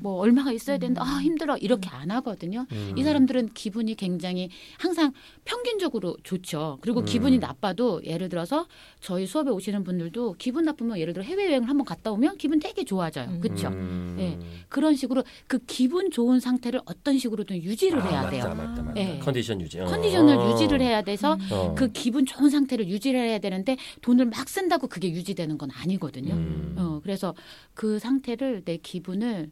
[0.00, 1.02] 뭐 얼마가 있어야 된다.
[1.04, 1.22] 아, 음.
[1.22, 1.56] 힘들어.
[1.58, 2.66] 이렇게 안 하거든요.
[2.72, 2.94] 음.
[2.96, 5.12] 이 사람들은 기분이 굉장히 항상
[5.44, 6.78] 평균적으로 좋죠.
[6.80, 7.04] 그리고 음.
[7.04, 8.66] 기분이 나빠도 예를 들어서
[9.00, 12.84] 저희 수업에 오시는 분들도 기분 나쁘면 예를 들어 해외 여행을 한번 갔다 오면 기분 되게
[12.84, 13.28] 좋아져요.
[13.28, 13.40] 음.
[13.40, 13.68] 그렇죠?
[13.68, 14.16] 음.
[14.18, 14.38] 예.
[14.68, 18.54] 그런 식으로 그 기분 좋은 상태를 어떤 식으로든 유지를 아, 해야 맞다, 돼요.
[18.54, 19.00] 맞다, 맞다.
[19.00, 19.18] 예.
[19.18, 19.80] 컨디션 유지.
[19.80, 19.84] 어.
[19.84, 20.52] 컨디션을 어.
[20.52, 21.74] 유지를 해야 돼서 어.
[21.76, 26.34] 그 기분 좋은 상태를 유지를 해야 되는데 돈을 막 쓴다고 그게 유지되는 건 아니거든요.
[26.34, 26.74] 음.
[26.78, 27.34] 어, 그래서
[27.74, 29.50] 그 상태를 내 기분을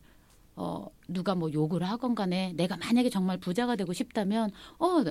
[0.54, 5.04] 어, 누가 뭐 욕을 하건 간에 내가 만약에 정말 부자가 되고 싶다면 어,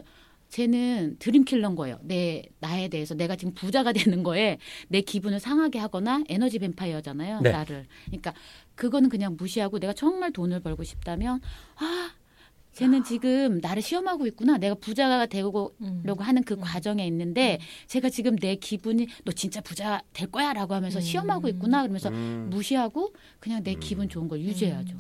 [0.50, 1.98] 쟤는 드림킬러인 거예요.
[2.04, 4.58] 내 나에 대해서 내가 지금 부자가 되는 거에
[4.90, 7.40] 내 기분을 상하게 하거나 에너지 뱀파이어잖아요.
[7.42, 7.52] 네.
[7.52, 7.88] 나를.
[8.06, 8.34] 그러니까
[8.76, 11.40] 그거는 그냥 무시하고 내가 정말 돈을 벌고 싶다면
[11.78, 12.12] 아,
[12.74, 14.58] 쟤는 지금 나를 시험하고 있구나.
[14.58, 16.04] 내가 부자가 되고 음.
[16.20, 16.62] 하는 그 음.
[16.62, 21.02] 과정에 있는데 제가 지금 내 기분이 너 진짜 부자 될 거야라고 하면서 음.
[21.02, 22.48] 시험하고 있구나 그러면서 음.
[22.50, 23.80] 무시하고 그냥 내 음.
[23.80, 24.96] 기분 좋은 걸 유지해야죠.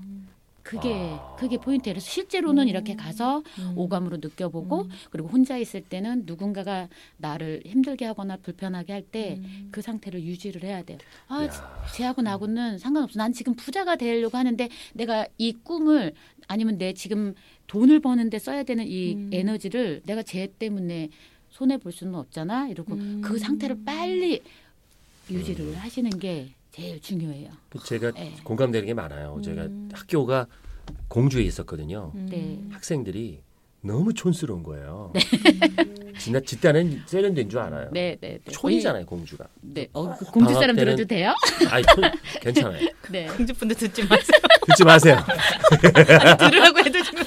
[0.62, 0.63] 음.
[0.63, 1.36] 그게 아.
[1.38, 1.95] 그게 포인트예요.
[1.95, 2.67] 그래서 실제로는 음.
[2.67, 3.74] 이렇게 가서 음.
[3.76, 4.89] 오감으로 느껴보고 음.
[5.10, 9.71] 그리고 혼자 있을 때는 누군가가 나를 힘들게 하거나 불편하게 할 때그 음.
[9.82, 10.97] 상태를 유지를 해야 돼요.
[11.28, 11.86] 아, 야.
[11.93, 13.17] 쟤하고 나하고는 상관없어.
[13.17, 16.13] 난 지금 부자가 되려고 하는데 내가 이 꿈을
[16.47, 17.34] 아니면 내 지금
[17.67, 19.30] 돈을 버는데 써야 되는 이 음.
[19.32, 21.10] 에너지를 내가 쟤 때문에
[21.50, 22.67] 손해 볼 수는 없잖아.
[22.69, 23.21] 이러고 음.
[23.24, 24.41] 그 상태를 빨리
[25.30, 27.49] 유지를 하시는 게 제일 중요해요.
[27.69, 28.34] 그 제가 네.
[28.43, 29.36] 공감되는 게 많아요.
[29.36, 29.41] 음.
[29.41, 30.47] 제가 학교가
[31.10, 32.12] 공주에 있었거든요.
[32.15, 32.27] 음.
[32.29, 32.62] 네.
[32.71, 33.41] 학생들이
[33.81, 35.12] 너무 촌스러운 거예요.
[36.19, 37.89] 진짜 집단은 세련된 줄 알아요.
[37.91, 38.51] 네, 네, 네.
[38.51, 39.47] 촌이잖아요, 공주가.
[39.62, 41.34] 네, 어, 그 공주 사람 때는- 들어도 돼요?
[41.69, 42.03] 아이, 촌
[42.41, 42.88] 괜찮아요.
[43.12, 43.25] 네.
[43.27, 44.39] 공주분들 듣지 마세요.
[44.67, 45.17] 듣지 마세요.
[46.39, 47.23] 들으라고 해도 지금.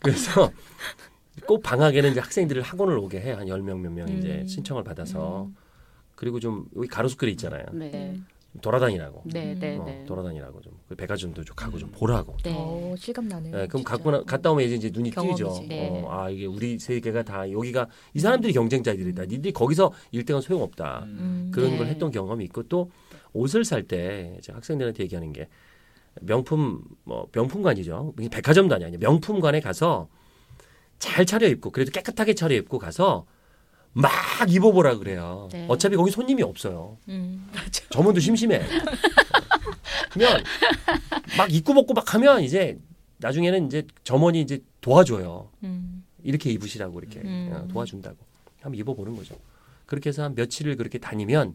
[0.00, 0.50] 그래서
[1.46, 3.36] 꼭 방학에는 이제 학생들을 학원을 오게 해요.
[3.38, 4.46] 한 10명 몇명 이제 음.
[4.46, 5.44] 신청을 받아서.
[5.44, 5.56] 음.
[6.16, 7.64] 그리고 좀 여기 가로수길에 있잖아요.
[7.72, 8.18] 네,
[8.60, 9.22] 돌아다니라고.
[9.26, 10.04] 네, 네, 어, 네.
[10.06, 10.72] 돌아다니라고 좀.
[10.88, 12.36] 그 백화점도 좀 가고 좀 보라고.
[12.44, 12.54] 네.
[12.56, 13.58] 어, 실감 나네요.
[13.62, 13.82] 예, 그럼.
[13.84, 15.42] 갖고 나, 갔다 오면 이제, 이제 눈이 경험이지.
[15.42, 15.64] 띄죠.
[15.68, 16.02] 네.
[16.04, 19.24] 어, 아 이게 우리 세계가 다 여기가 이 사람들이 경쟁자들이다.
[19.24, 21.04] 니들이 거기서 1등은 소용없다.
[21.04, 21.50] 음.
[21.52, 21.78] 그런 네.
[21.78, 22.90] 걸 했던 경험이 있고 또
[23.32, 25.48] 옷을 살 때 학생들한테 얘기하는 게
[26.22, 28.14] 명품 뭐 명품관이죠.
[28.30, 28.90] 백화점도 아니야.
[29.00, 30.08] 명품관에 가서
[31.00, 33.26] 잘 차려입고 그래도 깨끗하게 차려입고 가서
[33.94, 34.10] 막
[34.48, 35.48] 입어보라 그래요.
[35.52, 35.66] 네.
[35.68, 36.98] 어차피 거기 손님이 없어요.
[37.08, 37.82] 음, 맞아.
[37.90, 38.60] 점원도 심심해.
[40.10, 40.42] 그러면
[41.38, 42.78] 막 입고 먹고 막 하면 이제
[43.18, 45.48] 나중에는 이제 점원이 이제 도와줘요.
[45.62, 47.50] 음, 이렇게 입으시라고 이렇게 음.
[47.52, 48.16] 어, 도와준다고
[48.60, 49.36] 한번 입어보는 거죠.
[49.86, 51.54] 그렇게 해서 한 며칠을 그렇게 다니면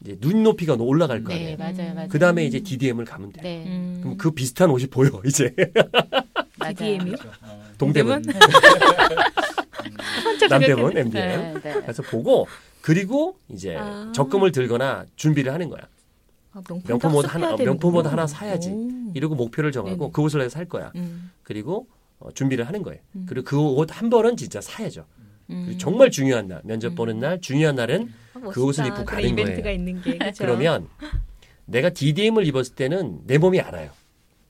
[0.00, 1.56] 이제 눈높이가 올라갈 거 네, 아니에요.
[1.58, 2.08] 맞아요, 맞아요.
[2.08, 3.42] 그 다음에 이제 DDM을 가면 돼.
[3.42, 3.98] 네, 음.
[4.00, 5.54] 그럼 그 비슷한 옷이 보여 이제.
[6.68, 7.16] DDM이요?
[7.78, 8.22] 동대문,
[10.48, 10.96] 남대문.
[10.96, 11.10] MDM.
[11.54, 11.72] 네, 네.
[11.80, 12.46] 그래서 보고
[12.80, 14.10] 그리고 이제 아.
[14.14, 15.82] 적금을 들거나 준비를 하는 거야.
[16.52, 18.06] 아, 명품, 명품 옷딱 하나- 사야 명품 옷.
[18.06, 18.70] 하나 사야지.
[18.70, 19.10] 오.
[19.14, 20.10] 이러고 목표를 정하고 네네.
[20.12, 20.92] 그 옷을 내가 살 거야.
[20.96, 21.86] 음, 그리고
[22.18, 23.00] 어, 준비를 하는 거예요.
[23.16, 23.26] 음.
[23.28, 25.04] 그리고 그 옷 한 벌은 진짜 사야죠.
[25.50, 25.62] 음.
[25.66, 26.94] 그리고 정말 중요한 날, 면접 음.
[26.94, 28.84] 보는 날, 중요한 날은 아, 그 옷을.
[28.86, 29.76] 입고 그런 가는 이벤트가 거예요.
[29.78, 30.44] 있는 게 그렇죠.
[30.44, 30.88] 그러면
[31.66, 33.90] 내가 DDM을 입었을 때는 내 몸이 알아요.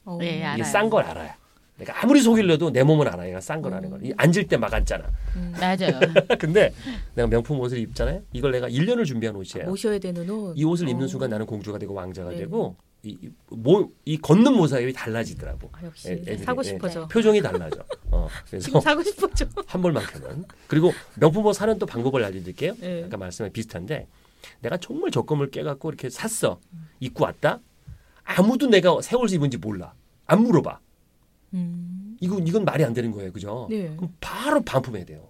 [0.04, 0.16] 어.
[0.20, 0.64] 네, 이게 알아요.
[0.64, 1.30] 싼걸 알아요.
[1.78, 3.28] 내가 아무리 속이려도 내 몸은 알아요.
[3.28, 4.04] 얘가 싼걸 아는 걸.
[4.04, 5.04] 이 앉을 때 막 앉잖아.
[5.36, 5.54] 음.
[5.60, 5.98] 맞아요.
[6.38, 6.72] 근데
[7.14, 8.22] 내가 명품 옷을 입잖아요.
[8.32, 9.68] 이걸 내가 1년을 준비한 옷이에요.
[9.68, 10.54] 모셔야 되는 옷.
[10.58, 11.08] 이 옷을 입는 어.
[11.08, 12.38] 순간 나는 공주가 되고 왕자가 네.
[12.38, 15.70] 되고 이, 이, 모, 이 걷는 모습이 달라지더라고.
[15.72, 16.68] 아, 역시 애- 애들이, 사고 예.
[16.68, 17.06] 싶어져.
[17.06, 17.84] 표정이 달라져.
[18.10, 19.46] 어, 그래서 사고 싶어져.
[19.66, 20.44] 한 벌만큼은.
[20.66, 22.74] 그리고 명품 옷 사는 또 방법을 알려드릴게요.
[22.80, 23.04] 네.
[23.06, 24.08] 아까 말씀에 비슷한데
[24.62, 26.58] 내가 정말 적금을 깨갖고 이렇게 샀어.
[26.98, 27.60] 입고 왔다.
[28.24, 29.94] 아무도 내가 새 옷을 입은지 몰라.
[30.26, 30.80] 안 물어봐.
[31.54, 32.16] 음.
[32.20, 33.66] 이건 이건 말이 안 되는 거예요, 그죠?
[33.70, 33.94] 네.
[33.96, 35.28] 그럼 바로 반품해야 돼요.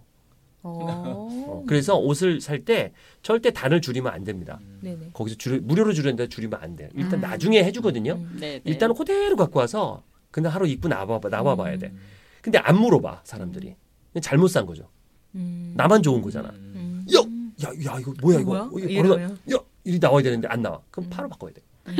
[0.63, 0.79] 어.
[0.83, 4.59] 어, 그래서 옷을 살 때 절대 단을 줄이면 안 됩니다.
[4.81, 5.11] 네네.
[5.13, 6.89] 거기서 줄 무료로 줄였는데 줄이면 안 돼요.
[6.95, 7.21] 일단 음.
[7.21, 8.15] 나중에 해주거든요.
[8.15, 8.37] 음.
[8.41, 8.63] 네, 네.
[8.65, 11.79] 일단은 그대로 갖고 와서 그냥 하루 입고 나와 나와봐야 음.
[11.79, 11.93] 돼.
[12.43, 13.77] 근데 안 물어봐 사람들이.
[14.21, 14.89] 잘못 산 거죠.
[15.37, 15.73] 음.
[15.77, 16.51] 나만 좋은 거잖아.
[16.51, 17.07] 음.
[17.15, 17.21] 야,
[17.69, 18.63] 야, 야 이거 뭐야 이거?
[18.65, 19.03] 어, 이거?
[19.03, 20.81] 바로 야, 이리 나와야 되는데 안 나와.
[20.91, 21.11] 그럼 음.
[21.11, 21.63] 바로 바꿔야 돼.
[21.87, 21.95] 음.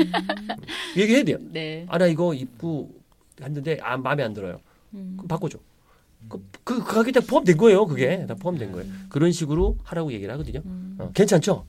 [0.97, 1.37] 얘기해야 돼요.
[1.51, 1.85] 네.
[1.87, 2.98] 아나 이거 입고
[3.45, 4.59] 했는데 아 마음에 안 들어요.
[4.93, 5.13] 음.
[5.17, 5.57] 그럼 바꿔줘.
[6.27, 7.85] 그, 그, 그 가격에 다 포함된 거예요.
[7.85, 8.91] 그게 다 포함된 거예요.
[9.09, 10.61] 그런 식으로 하라고 얘기를 하거든요.
[10.65, 10.95] 음.
[10.99, 11.65] 어, 괜찮죠?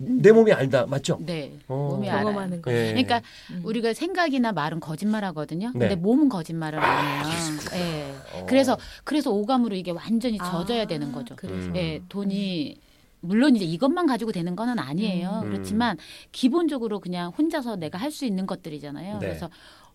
[0.00, 1.18] 내 몸이 알다 맞죠?
[1.20, 1.58] 네.
[1.66, 1.88] 어.
[1.90, 2.26] 몸이 알아요.
[2.26, 2.70] 경험하는 거.
[2.72, 2.86] 예.
[2.90, 3.62] 그러니까 음.
[3.64, 5.72] 우리가 생각이나 말은 거짓말하거든요.
[5.72, 5.94] 근데 네.
[5.96, 7.34] 몸은 거짓말을 안 해요.
[7.74, 8.14] 예.
[8.38, 8.46] 어.
[8.46, 11.34] 그래서 그래서 오감으로 이게 완전히 아, 젖어야 되는 거죠.
[11.34, 11.66] 그래서.
[11.70, 11.76] 음.
[11.76, 12.78] 예, 돈이
[13.20, 15.40] 물론 이제 이것만 가지고 되는 거는 아니에요.
[15.42, 15.50] 음.
[15.50, 15.96] 그렇지만
[16.30, 19.14] 기본적으로 그냥 혼자서 내가 할 수 있는 것들이잖아요.
[19.14, 19.18] 네.
[19.18, 19.50] 그래서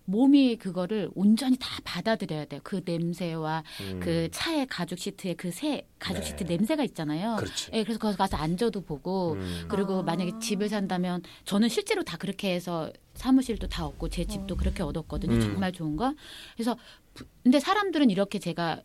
[0.06, 2.60] 몸이 그거를 온전히 다 받아들여야 돼요.
[2.64, 4.00] 그 냄새와 음.
[4.02, 6.28] 그 차의 가죽 시트에 그 새 가죽 네.
[6.28, 7.36] 시트 냄새가 있잖아요.
[7.38, 7.70] 그렇지.
[7.74, 9.66] 예, 그래서 거기 가서 앉아도 보고 음.
[9.70, 10.04] 그리고 아.
[10.04, 14.58] 만약에 집을 산다면 저는 실제로 다 그렇게 해서 사무실도 다 얻고 제 집도 어.
[14.58, 15.36] 그렇게 얻었거든요.
[15.36, 15.40] 음.
[15.42, 16.14] 정말 좋은 거.
[16.56, 16.76] 그래서
[17.14, 18.82] 부- 근데 사람들은 이렇게 제가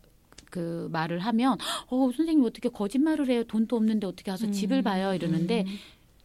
[0.51, 4.51] 그 말을 하면 어 선생님 어떻게 거짓말을 해요 돈도 없는데 어떻게 가서 음.
[4.51, 5.77] 집을 봐요 이러는데 음.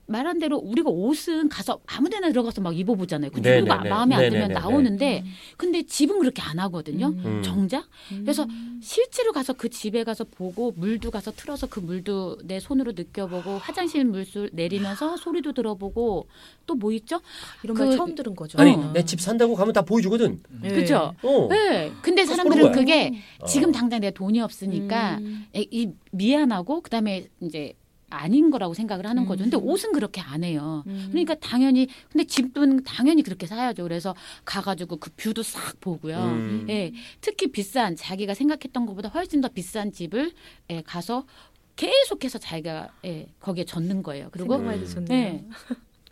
[0.06, 3.30] 말한 대로 우리가 옷은 가서 아무데나 들어가서 막 입어보잖아요.
[3.30, 3.60] 그 네네네.
[3.62, 4.52] 누가 마음에 안 들면.
[4.52, 5.24] 나오는데
[5.56, 7.06] 근데 집은 그렇게 안 하거든요.
[7.08, 7.42] 음.
[7.42, 8.20] 정작 음.
[8.22, 8.46] 그래서
[8.82, 14.04] 실제로 가서 그 집에 가서 보고 물도 가서 틀어서 그 물도 내 손으로 느껴보고 화장실
[14.04, 16.28] 물술 내리면서 소리도 들어보고
[16.66, 17.20] 또 뭐 있죠?
[17.62, 18.58] 이런 그- 말 처음 들은 거죠.
[18.58, 18.90] 아니 어.
[18.92, 20.40] 내집 산다고 가면 다 보여주거든.
[20.60, 20.68] 네.
[20.70, 21.14] 그죠?
[21.22, 21.46] 어.
[21.48, 21.92] 네.
[22.02, 22.72] 근데 사람들은.
[22.72, 23.46] 그게 어.
[23.46, 25.46] 지금 당장 내 돈이 없으니까 음.
[25.54, 27.74] 에, 이 미안하고 그다음에 이제
[28.14, 29.44] 아닌 거라고 생각을 하는 거죠.
[29.44, 29.64] 근데 음.
[29.64, 30.82] 옷은 그렇게 안 해요.
[30.86, 31.08] 음.
[31.10, 33.82] 그러니까 당연히 근데 집은 당연히 그렇게 사야죠.
[33.82, 36.18] 그래서 가가지고 그 뷰도 싹 보고요.
[36.18, 36.66] 음.
[36.68, 40.32] 예, 특히 비싼 자기가 생각했던 것보다 훨씬 더 비싼 집을
[40.70, 41.26] 예, 가서
[41.76, 44.28] 계속해서 자기가 예, 거기에 젖는 거예요.
[44.30, 45.06] 그리고 음.
[45.10, 45.44] 예,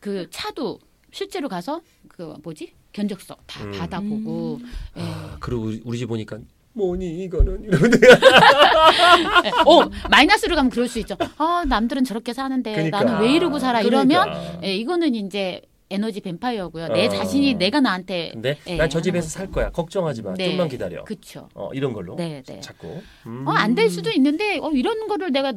[0.01, 0.81] 그 차도
[1.13, 3.73] 실제로 가서 그 뭐지 견적서 다 음.
[3.73, 4.61] 받아보고
[4.97, 5.03] 예.
[5.03, 6.39] 아, 그리고 우리 집 보니까
[6.75, 11.17] 뭐니 이거는 이러는데 예, 어 마이너스로 가면 그럴 수 있죠.
[11.39, 13.03] 아 남들은 저렇게 사는데 그러니까.
[13.05, 14.59] 나는 왜 이러고 살아 이러면 그러니까.
[14.65, 16.89] 예, 이거는 이제 에너지 뱀파이어고요.
[16.89, 17.09] 내 어.
[17.11, 19.71] 자신이 내가 나한테 근데 예, 난저 집에서 살 거야.
[19.71, 20.33] 걱정하지 마.
[20.35, 20.49] 네.
[20.49, 21.05] 좀만 기다려.
[21.05, 21.49] 그쵸.
[21.55, 22.17] 어, 이런 걸로.
[22.17, 22.61] 네, 네.
[22.61, 23.03] 자꾸.
[23.27, 23.47] 음.
[23.47, 25.53] 어, 안 될 수도 있는데 어, 이런 거를 내가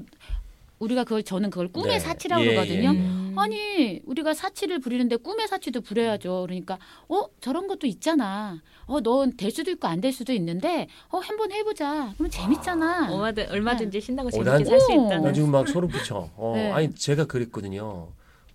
[0.79, 1.99] 우리가 그걸 저는 그걸 꿈의 네.
[1.99, 2.79] 사치라고 예, 그러거든요.
[2.93, 2.99] 예, 예.
[2.99, 3.35] 음.
[3.37, 6.41] 아니 우리가 사치를 부리는데 꿈의 사치도 부려야죠.
[6.47, 8.61] 그러니까 어 저런 것도 있잖아.
[8.85, 12.11] 어넌 될 수도 있고 안 될 수도 있는데 어 한번 해보자.
[12.13, 13.11] 그러면 재밌잖아.
[13.13, 15.05] 얼마든 얼마든지 신나고 어, 재밌게 난- 살수 오.
[15.05, 15.23] 있다는.
[15.23, 16.29] 나 지금 막 소름 끼쳐.
[16.35, 16.71] 어, 네.
[16.71, 18.09] 아니 제가 그랬거든요.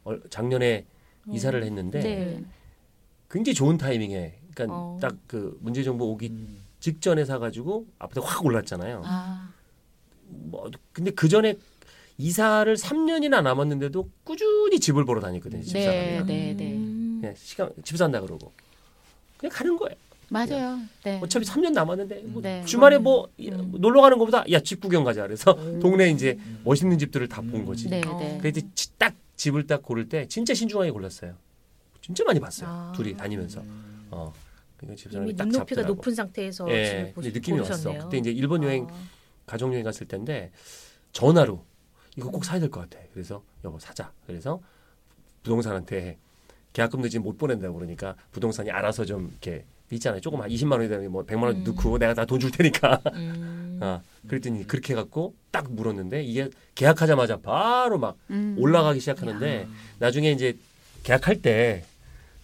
[0.05, 0.87] 얼- 작년에
[1.31, 2.45] 이사를 했는데 네.
[3.31, 4.99] 굉장히 좋은 타이밍에 그러니까 어.
[5.01, 6.61] 딱그 문제 정보 오기 음.
[6.81, 9.03] 직전에 사가지고 앞에 확 올랐잖아요.
[9.05, 9.51] 아
[10.33, 11.57] 뭐 근데 그 전에
[12.25, 15.63] 이사를 3년이나 남았는데도 꾸준히 집을 보러 다녔거든요.
[15.63, 16.27] 집 네, 사람이랑.
[16.27, 16.73] 네, 네.
[16.75, 17.19] 음.
[17.21, 18.53] 그냥 시간 집 산다 그러고
[19.39, 19.97] 그냥 가는 거예요.
[20.29, 20.79] 맞아요.
[21.03, 21.19] 네.
[21.23, 22.63] 어차피 3년 남았는데 뭐 네.
[22.65, 23.73] 주말에 뭐 음.
[23.79, 25.81] 놀러 가는 것보다 야 집 구경 가자 그래서 음.
[25.81, 27.89] 동네 이제 멋있는 집들을 다 본 거지.
[27.89, 28.19] 네, 어.
[28.19, 28.39] 네.
[28.41, 31.35] 그래서 지- 딱 집을 딱 고를 때 진짜 신중하게 골랐어요.
[32.03, 32.69] 진짜 많이 봤어요.
[32.71, 32.93] 아.
[32.95, 33.63] 둘이 다니면서.
[34.11, 34.33] 어.
[34.77, 35.95] 그러니까 집 이미 사람이 딱 눈높이가 잡더라고.
[35.95, 37.73] 높은 상태에서 예, 집을 근데 보시- 느낌이 왔어.
[37.73, 38.03] 고르셨네요.
[38.05, 38.95] 그때 이제 일본 여행 아.
[39.47, 40.53] 가족 여행 갔을 때인데
[41.13, 41.65] 전화로
[42.17, 43.03] 이거 꼭 사야 될 것 같아.
[43.13, 44.11] 그래서 여보 사자.
[44.27, 44.61] 그래서
[45.43, 46.19] 부동산한테
[46.73, 50.21] 계약금 늦으면 못 보낸다고 그러니까 부동산이 알아서 좀 이렇게 있잖아요.
[50.21, 51.65] 조금 한 20만 원이 되는 뭐 100만 원 음.
[51.65, 53.01] 넣고 내가 다 돈 줄 테니까.
[53.15, 53.79] 음.
[53.83, 58.55] 아, 그랬더니 그렇게 해갖고 딱 물었는데 이게 계약하자마자 바로 막 음.
[58.59, 59.67] 올라가기 시작하는데
[59.99, 60.57] 나중에 이제
[61.03, 61.85] 계약할 때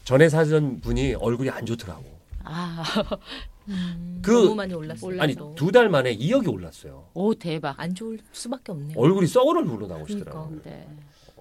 [0.05, 2.05] 전에 사던 분이 얼굴이 안 좋더라고.
[2.45, 2.83] 아,
[3.69, 4.21] 음.
[4.23, 5.07] 그- 너무 많이 올랐어요.
[5.09, 5.23] 올랐어.
[5.23, 7.07] 아니 두 달 만에 2억이 올랐어요.
[7.15, 7.79] 오 대박.
[7.81, 8.99] 안 좋을 수밖에 없네요.
[8.99, 10.47] 얼굴이 썩어를 불러 나오시더라고.
[10.49, 10.71] 그러니까.
[10.71, 10.89] 네.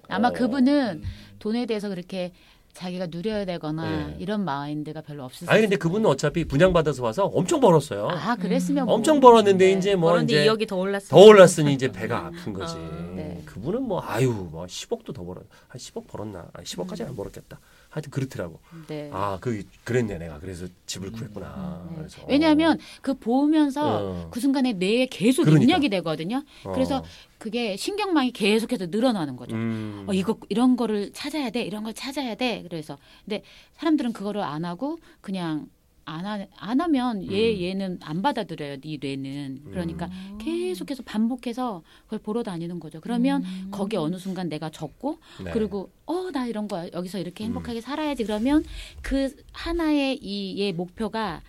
[0.08, 0.32] 아마 어.
[0.32, 1.02] 그분은
[1.38, 2.32] 돈에 대해서 그렇게
[2.74, 4.16] 자기가 누려야 되거나 네.
[4.18, 5.50] 이런 마인드가 별로 없으세요.
[5.50, 8.08] 아니 근데 그분은 어차피 분양받아서 와서 엄청 벌었어요.
[8.10, 8.86] 아 그랬으면 음.
[8.86, 8.94] 뭐.
[8.96, 9.78] 엄청 벌었는데 네.
[9.78, 11.08] 이제 뭐 그런데 이제 2억이 더 올랐어요.
[11.08, 12.74] 더 올랐으니 이제 배가 아픈 거지.
[12.76, 13.42] 아, 네.
[13.46, 15.44] 그분은 뭐 아유 뭐 10억도 더 벌었.
[15.68, 16.48] 한 10억 벌었나?
[16.52, 17.58] 아 10억까지는 안 벌었겠다.
[17.96, 18.60] 하여튼 그렇더라고.
[18.88, 19.08] 네.
[19.10, 21.86] 아 그 그랬네 내가 그래서 집을 구했구나.
[21.90, 21.96] 네.
[21.96, 24.28] 그래서 왜냐하면 그 보면서 어.
[24.30, 25.62] 그 순간에 뇌에 계속 그러니까.
[25.64, 26.42] 입력이 되거든요.
[26.64, 26.72] 어.
[26.72, 27.02] 그래서
[27.38, 29.56] 그게 신경망이 계속해서 늘어나는 거죠.
[29.56, 30.04] 음.
[30.06, 32.62] 어, 이거 이런 거를 찾아야 돼, 이런 걸 찾아야 돼.
[32.68, 33.42] 그래서 근데
[33.74, 35.66] 사람들은 그거를 안 하고 그냥
[36.06, 37.60] 안, 하, 안 하면 얘 음.
[37.62, 38.76] 얘는 안 받아들여요.
[38.84, 40.38] 이 뇌는 그러니까 음.
[40.40, 43.00] 계속해서 반복해서 그걸 보러 다니는 거죠.
[43.00, 43.68] 그러면 음.
[43.72, 45.50] 거기 어느 순간 내가 적고 네.
[45.50, 47.46] 그리고 어 나 이런 거 여기서 이렇게 음.
[47.46, 48.64] 행복하게 살아야지 그러면
[49.02, 51.42] 그 하나의 이의 목표가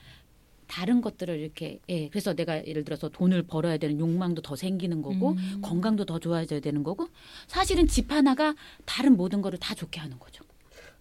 [0.68, 5.32] 다른 것들을 이렇게 예 그래서 내가 예를 들어서 돈을 벌어야 되는 욕망도 더 생기는 거고
[5.32, 5.60] 음.
[5.62, 7.08] 건강도 더 좋아져야 되는 거고
[7.48, 10.44] 사실은 집 하나가 다른 모든 거를 다 좋게 하는 거죠.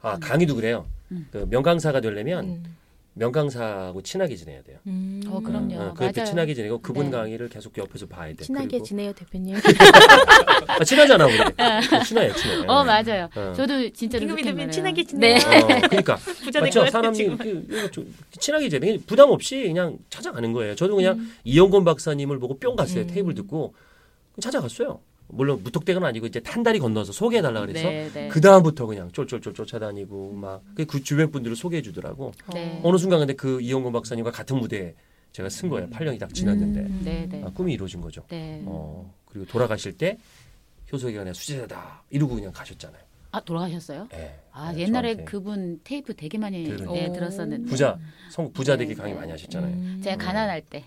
[0.02, 0.86] 아 강의도 그래요.
[1.10, 1.26] 음.
[1.30, 2.76] 그 명강사가 되려면 음.
[3.18, 4.78] 명강사하고 친하게 지내야 돼요.
[4.86, 5.22] 음.
[5.26, 5.74] 어, 그럼요.
[5.74, 6.30] 어, 그렇게 맞아요.
[6.30, 7.10] 친하게 지내고 그분 네.
[7.12, 8.44] 강의를 계속 옆에서 봐야 돼.
[8.44, 9.56] 친하게 그리고- 지내요 대표님.
[10.68, 11.34] 아, 친하잖아 우리.
[12.04, 12.66] 친해요, 친해.
[12.66, 13.28] 어 맞아요.
[13.34, 13.52] 어.
[13.56, 14.70] 저도 진짜 임금이 되면.
[14.70, 15.06] 친하게 네.
[15.06, 15.36] 지내요.
[15.64, 16.80] 어, 그러니까 부자 될것 맞죠.
[16.80, 17.38] 같아, 사람이 지금.
[17.38, 18.98] 그, 이거 좀 친하게 지내.
[19.06, 20.74] 부담 없이 그냥 찾아가는 거예요.
[20.74, 21.32] 저도 그냥 음.
[21.44, 23.02] 이영곤 박사님을 보고 뿅 갔어요.
[23.04, 23.06] 음.
[23.06, 23.74] 테이블 듣고
[24.40, 25.00] 찾아갔어요.
[25.28, 28.28] 물론 무턱대는 아니고 이제 한 다리 건너서 소개해 달라 그래서 네, 네.
[28.28, 32.32] 그 다음부터 그냥 쫄쫄쫄 쫓아다니고 막 그 주변 분들을 소개해 주더라고.
[32.52, 32.80] 네.
[32.82, 34.94] 어느 순간 근데 그 이영곤 박사님과 같은 무대에
[35.32, 35.88] 제가 쓴 거예요.
[35.90, 37.02] 8년이 딱 지났는데 음.
[37.04, 37.42] 네, 네.
[37.44, 38.22] 아, 꿈이 이루어진 거죠.
[38.28, 38.62] 네.
[38.64, 40.18] 어, 그리고 돌아가실 때
[40.92, 43.02] 효석이가 내가 수제자다 이러고 그냥 가셨잖아요.
[43.32, 44.08] 아 돌아가셨어요?
[44.14, 44.34] 예.
[44.52, 45.24] 아 네, 옛날에 저한테.
[45.24, 46.62] 그분 테이프 되게 많이.
[46.64, 47.12] 네, 오.
[47.12, 47.98] 들었었는데 부자
[48.30, 49.18] 성 부자 되기 네, 강의 네.
[49.20, 49.70] 많이 하셨잖아요.
[49.72, 50.00] 음.
[50.02, 50.84] 제가 가난할 때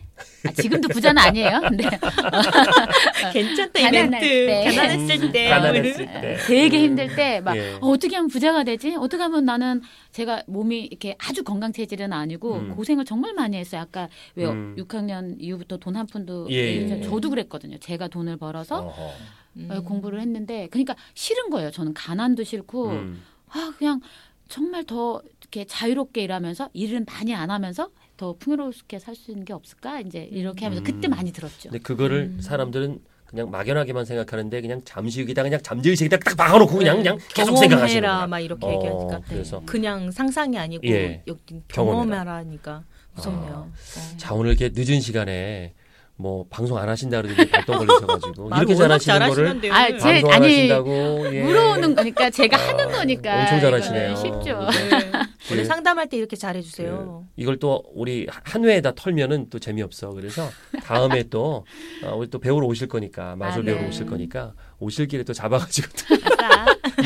[0.48, 1.60] 아, 지금도 부자는 아니에요.
[1.62, 1.84] 근데
[3.34, 4.26] 괜찮다 이 가난할 멘트.
[4.28, 4.64] 때.
[4.76, 5.50] 가난했을 때.
[5.50, 6.38] 가난했을 뭐 때.
[6.48, 7.74] 되게 힘들 때막 예.
[7.82, 8.96] 어, 어떻게 하면 부자가 되지?
[8.96, 12.76] 어떻게 하면 나는 제가 몸이 이렇게 아주 건강 체질은 아니고 음.
[12.76, 13.82] 고생을 정말 많이 했어요.
[13.82, 14.76] 아까 왜 음.
[14.78, 16.90] 6학년 이후부터 돈 한 푼도 예, 예.
[16.98, 17.02] 예.
[17.02, 17.78] 저도 그랬거든요.
[17.80, 19.12] 제가 돈을 벌어서 어허.
[19.60, 19.68] 음.
[19.72, 21.72] 어, 공부를 했는데 그러니까 싫은 거예요.
[21.72, 23.22] 저는 가난도 싫고 음.
[23.50, 24.02] 아 그냥
[24.48, 29.54] 정말 더 이렇게 자유롭게 일하면서 일은 많이 안 하면서 더 풍요롭게 살 수 있는 게
[29.54, 30.00] 없을까?
[30.02, 31.12] 이제 이렇게 하면서 그때 음.
[31.12, 31.70] 많이 들었죠.
[31.70, 32.42] 근데 그거를 음.
[32.42, 37.04] 사람들은 그냥 막연하게만 생각하는데 그냥 잠시기다 그냥 잠재의식에다 딱 박아놓고 그냥 네.
[37.04, 38.26] 그냥 계속 생각하시는 거야.
[38.28, 41.24] 막 이렇게 어, 얘기하니까 그래서 그냥 상상이 아니고 예.
[41.68, 42.24] 경험해라.
[42.24, 42.84] 경험해라니까
[43.16, 43.52] 무섭네요.
[43.54, 44.18] 어.
[44.18, 45.74] 자 오늘 이렇게 늦은 시간에
[46.22, 49.72] 뭐 방송 안 하신다 그러더니 발동 걸리셔가지고 이렇게 워낙 잘하시는 거를.
[49.72, 51.44] 아, 제- 방송 안 아니, 하신다고 예.
[51.44, 54.16] 물어오는 거니까 제가 아, 하는 거니까 엄청 잘하시네요.
[54.18, 54.68] 쉽죠.
[54.70, 55.12] 네.
[55.50, 57.24] 원래 그- 상담할 때 이렇게 잘해주세요.
[57.36, 60.10] 그 이걸 또 우리 한 회에다 털면은 또 재미없어.
[60.10, 60.50] 그래서
[60.84, 61.66] 다음에 또
[62.04, 63.88] 어, 우리 또 배우러 오실 거니까 마술 아, 배우러 네.
[63.88, 65.88] 오실 거니까 오실 길에 또 잡아가지고.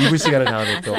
[0.08, 0.94] 입을 시간을 다음에 또.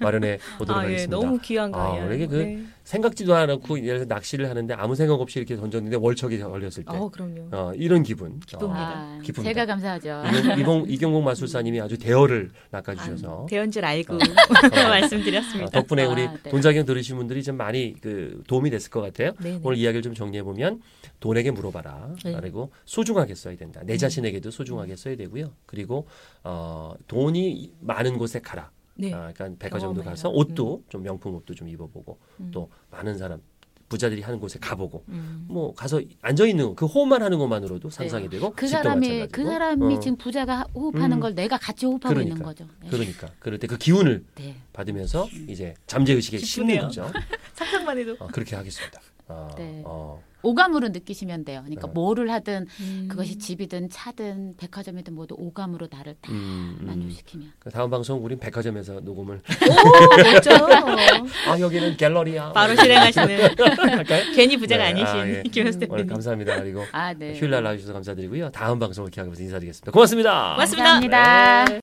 [0.00, 1.16] 마련해 보도록 아, 예, 하겠습니다.
[1.16, 2.12] 너무 귀한 아, 거예요.
[2.12, 2.62] 이게 그 네.
[2.84, 7.08] 생각지도 않고 예를 들어 낚시를 하는데 아무 생각 없이 이렇게 던졌는데 월척이 걸렸을 때 어,
[7.08, 7.48] 그럼요.
[7.52, 8.40] 어, 이런 기분.
[8.40, 8.80] 기쁩니다.
[8.80, 9.54] 아, 기쁩니다.
[9.54, 10.10] 제가 감사하죠.
[10.10, 14.18] 어, 이경, 이경, 이경국 마술사님이 아주 대어를 낚아주셔서 아, 대연 줄 알고 어.
[14.88, 15.66] 말씀드렸습니다.
[15.66, 16.50] 어, 덕분에 우리 아, 네.
[16.50, 19.32] 돈자경 들으신 분들이 좀 많이 그 도움이 됐을 것 같아요.
[19.40, 19.60] 네네.
[19.62, 20.80] 오늘 이야기를 좀 정리해 보면
[21.20, 22.14] 돈에게 물어봐라.
[22.24, 22.32] 네.
[22.32, 23.80] 그리고 소중하게 써야 된다.
[23.84, 23.98] 내 음.
[23.98, 25.52] 자신에게도 소중하게 써야 되고요.
[25.66, 26.06] 그리고
[26.42, 28.70] 어, 돈이 많은 곳에 가라.
[28.94, 29.12] 네.
[29.12, 30.02] 아, 그러니까 백화점도.
[30.02, 32.50] 가서 옷도 좀 명품 옷도 좀 입어보고 음.
[32.52, 33.40] 또 많은 사람
[33.88, 35.44] 부자들이 하는 곳에 가보고 음.
[35.48, 39.32] 뭐 가서 앉아 있는 그 호흡만 하는 것만으로도 상상이 되고 그 사람이 마찬가지고.
[39.32, 41.20] 그 사람이 어, 지금 부자가 호흡하는 음.
[41.20, 42.44] 걸 내가 같이 호흡하고 있는 그러니까.
[42.64, 42.66] 거죠.
[42.82, 42.88] 네.
[42.88, 44.56] 그러니까 그럴 때 그 기운을 네.
[44.72, 46.86] 받으면서 이제 잠재 의식에 심는 기쁘네요.
[46.88, 47.10] 거죠.
[47.54, 48.16] 상상만 해도.
[48.18, 48.98] 어, 그렇게 하겠습니다.
[49.32, 49.82] 어, 네.
[49.84, 51.60] 어, 오감으로 느끼시면 돼요.
[51.64, 51.90] 그러니까 어.
[51.92, 53.06] 뭐를 하든 음.
[53.08, 56.86] 그것이 집이든 차든 백화점이든 모두 오감으로 나를 다 음, 음.
[56.86, 57.52] 만족시키면.
[57.60, 60.50] 그 다음 방송 우린 백화점에서 녹음을 오, 멋져.
[61.48, 63.54] 아 여기는 갤러리야 바로 실행하시는.
[64.34, 65.42] 괜히 부자가 네, 아니신 아, 예.
[65.44, 66.06] 김현수 오늘 대표님.
[66.08, 66.60] 감사합니다.
[66.60, 67.34] 그리고 아, 네.
[67.34, 68.50] 휴일 날 나와주셔서 감사드리고요.
[68.50, 69.92] 다음 방송을 기약하면서 인사드리겠습니다.
[69.92, 70.54] 고맙습니다.
[70.54, 71.00] 고맙습니다.
[71.00, 71.64] 감사합니다.
[71.66, 71.80] 네.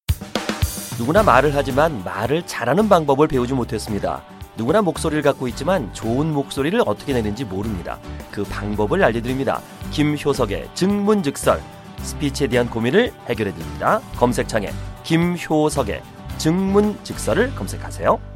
[1.00, 4.22] 누구나 말을 하지만 말을 잘하는 방법을 배우지 못했습니다.
[4.60, 7.98] 누구나 목소리를 갖고 있지만 좋은 목소리를 어떻게 내는지 모릅니다.
[8.30, 9.62] 그 방법을 알려드립니다.
[9.92, 11.62] 김효석의 증문즉설
[12.02, 14.02] 스피치에 대한 고민을 해결해 드립니다.
[14.18, 14.70] 검색창에
[15.04, 16.02] 김효석의
[16.38, 18.29] 증문즉서를 검색하세요.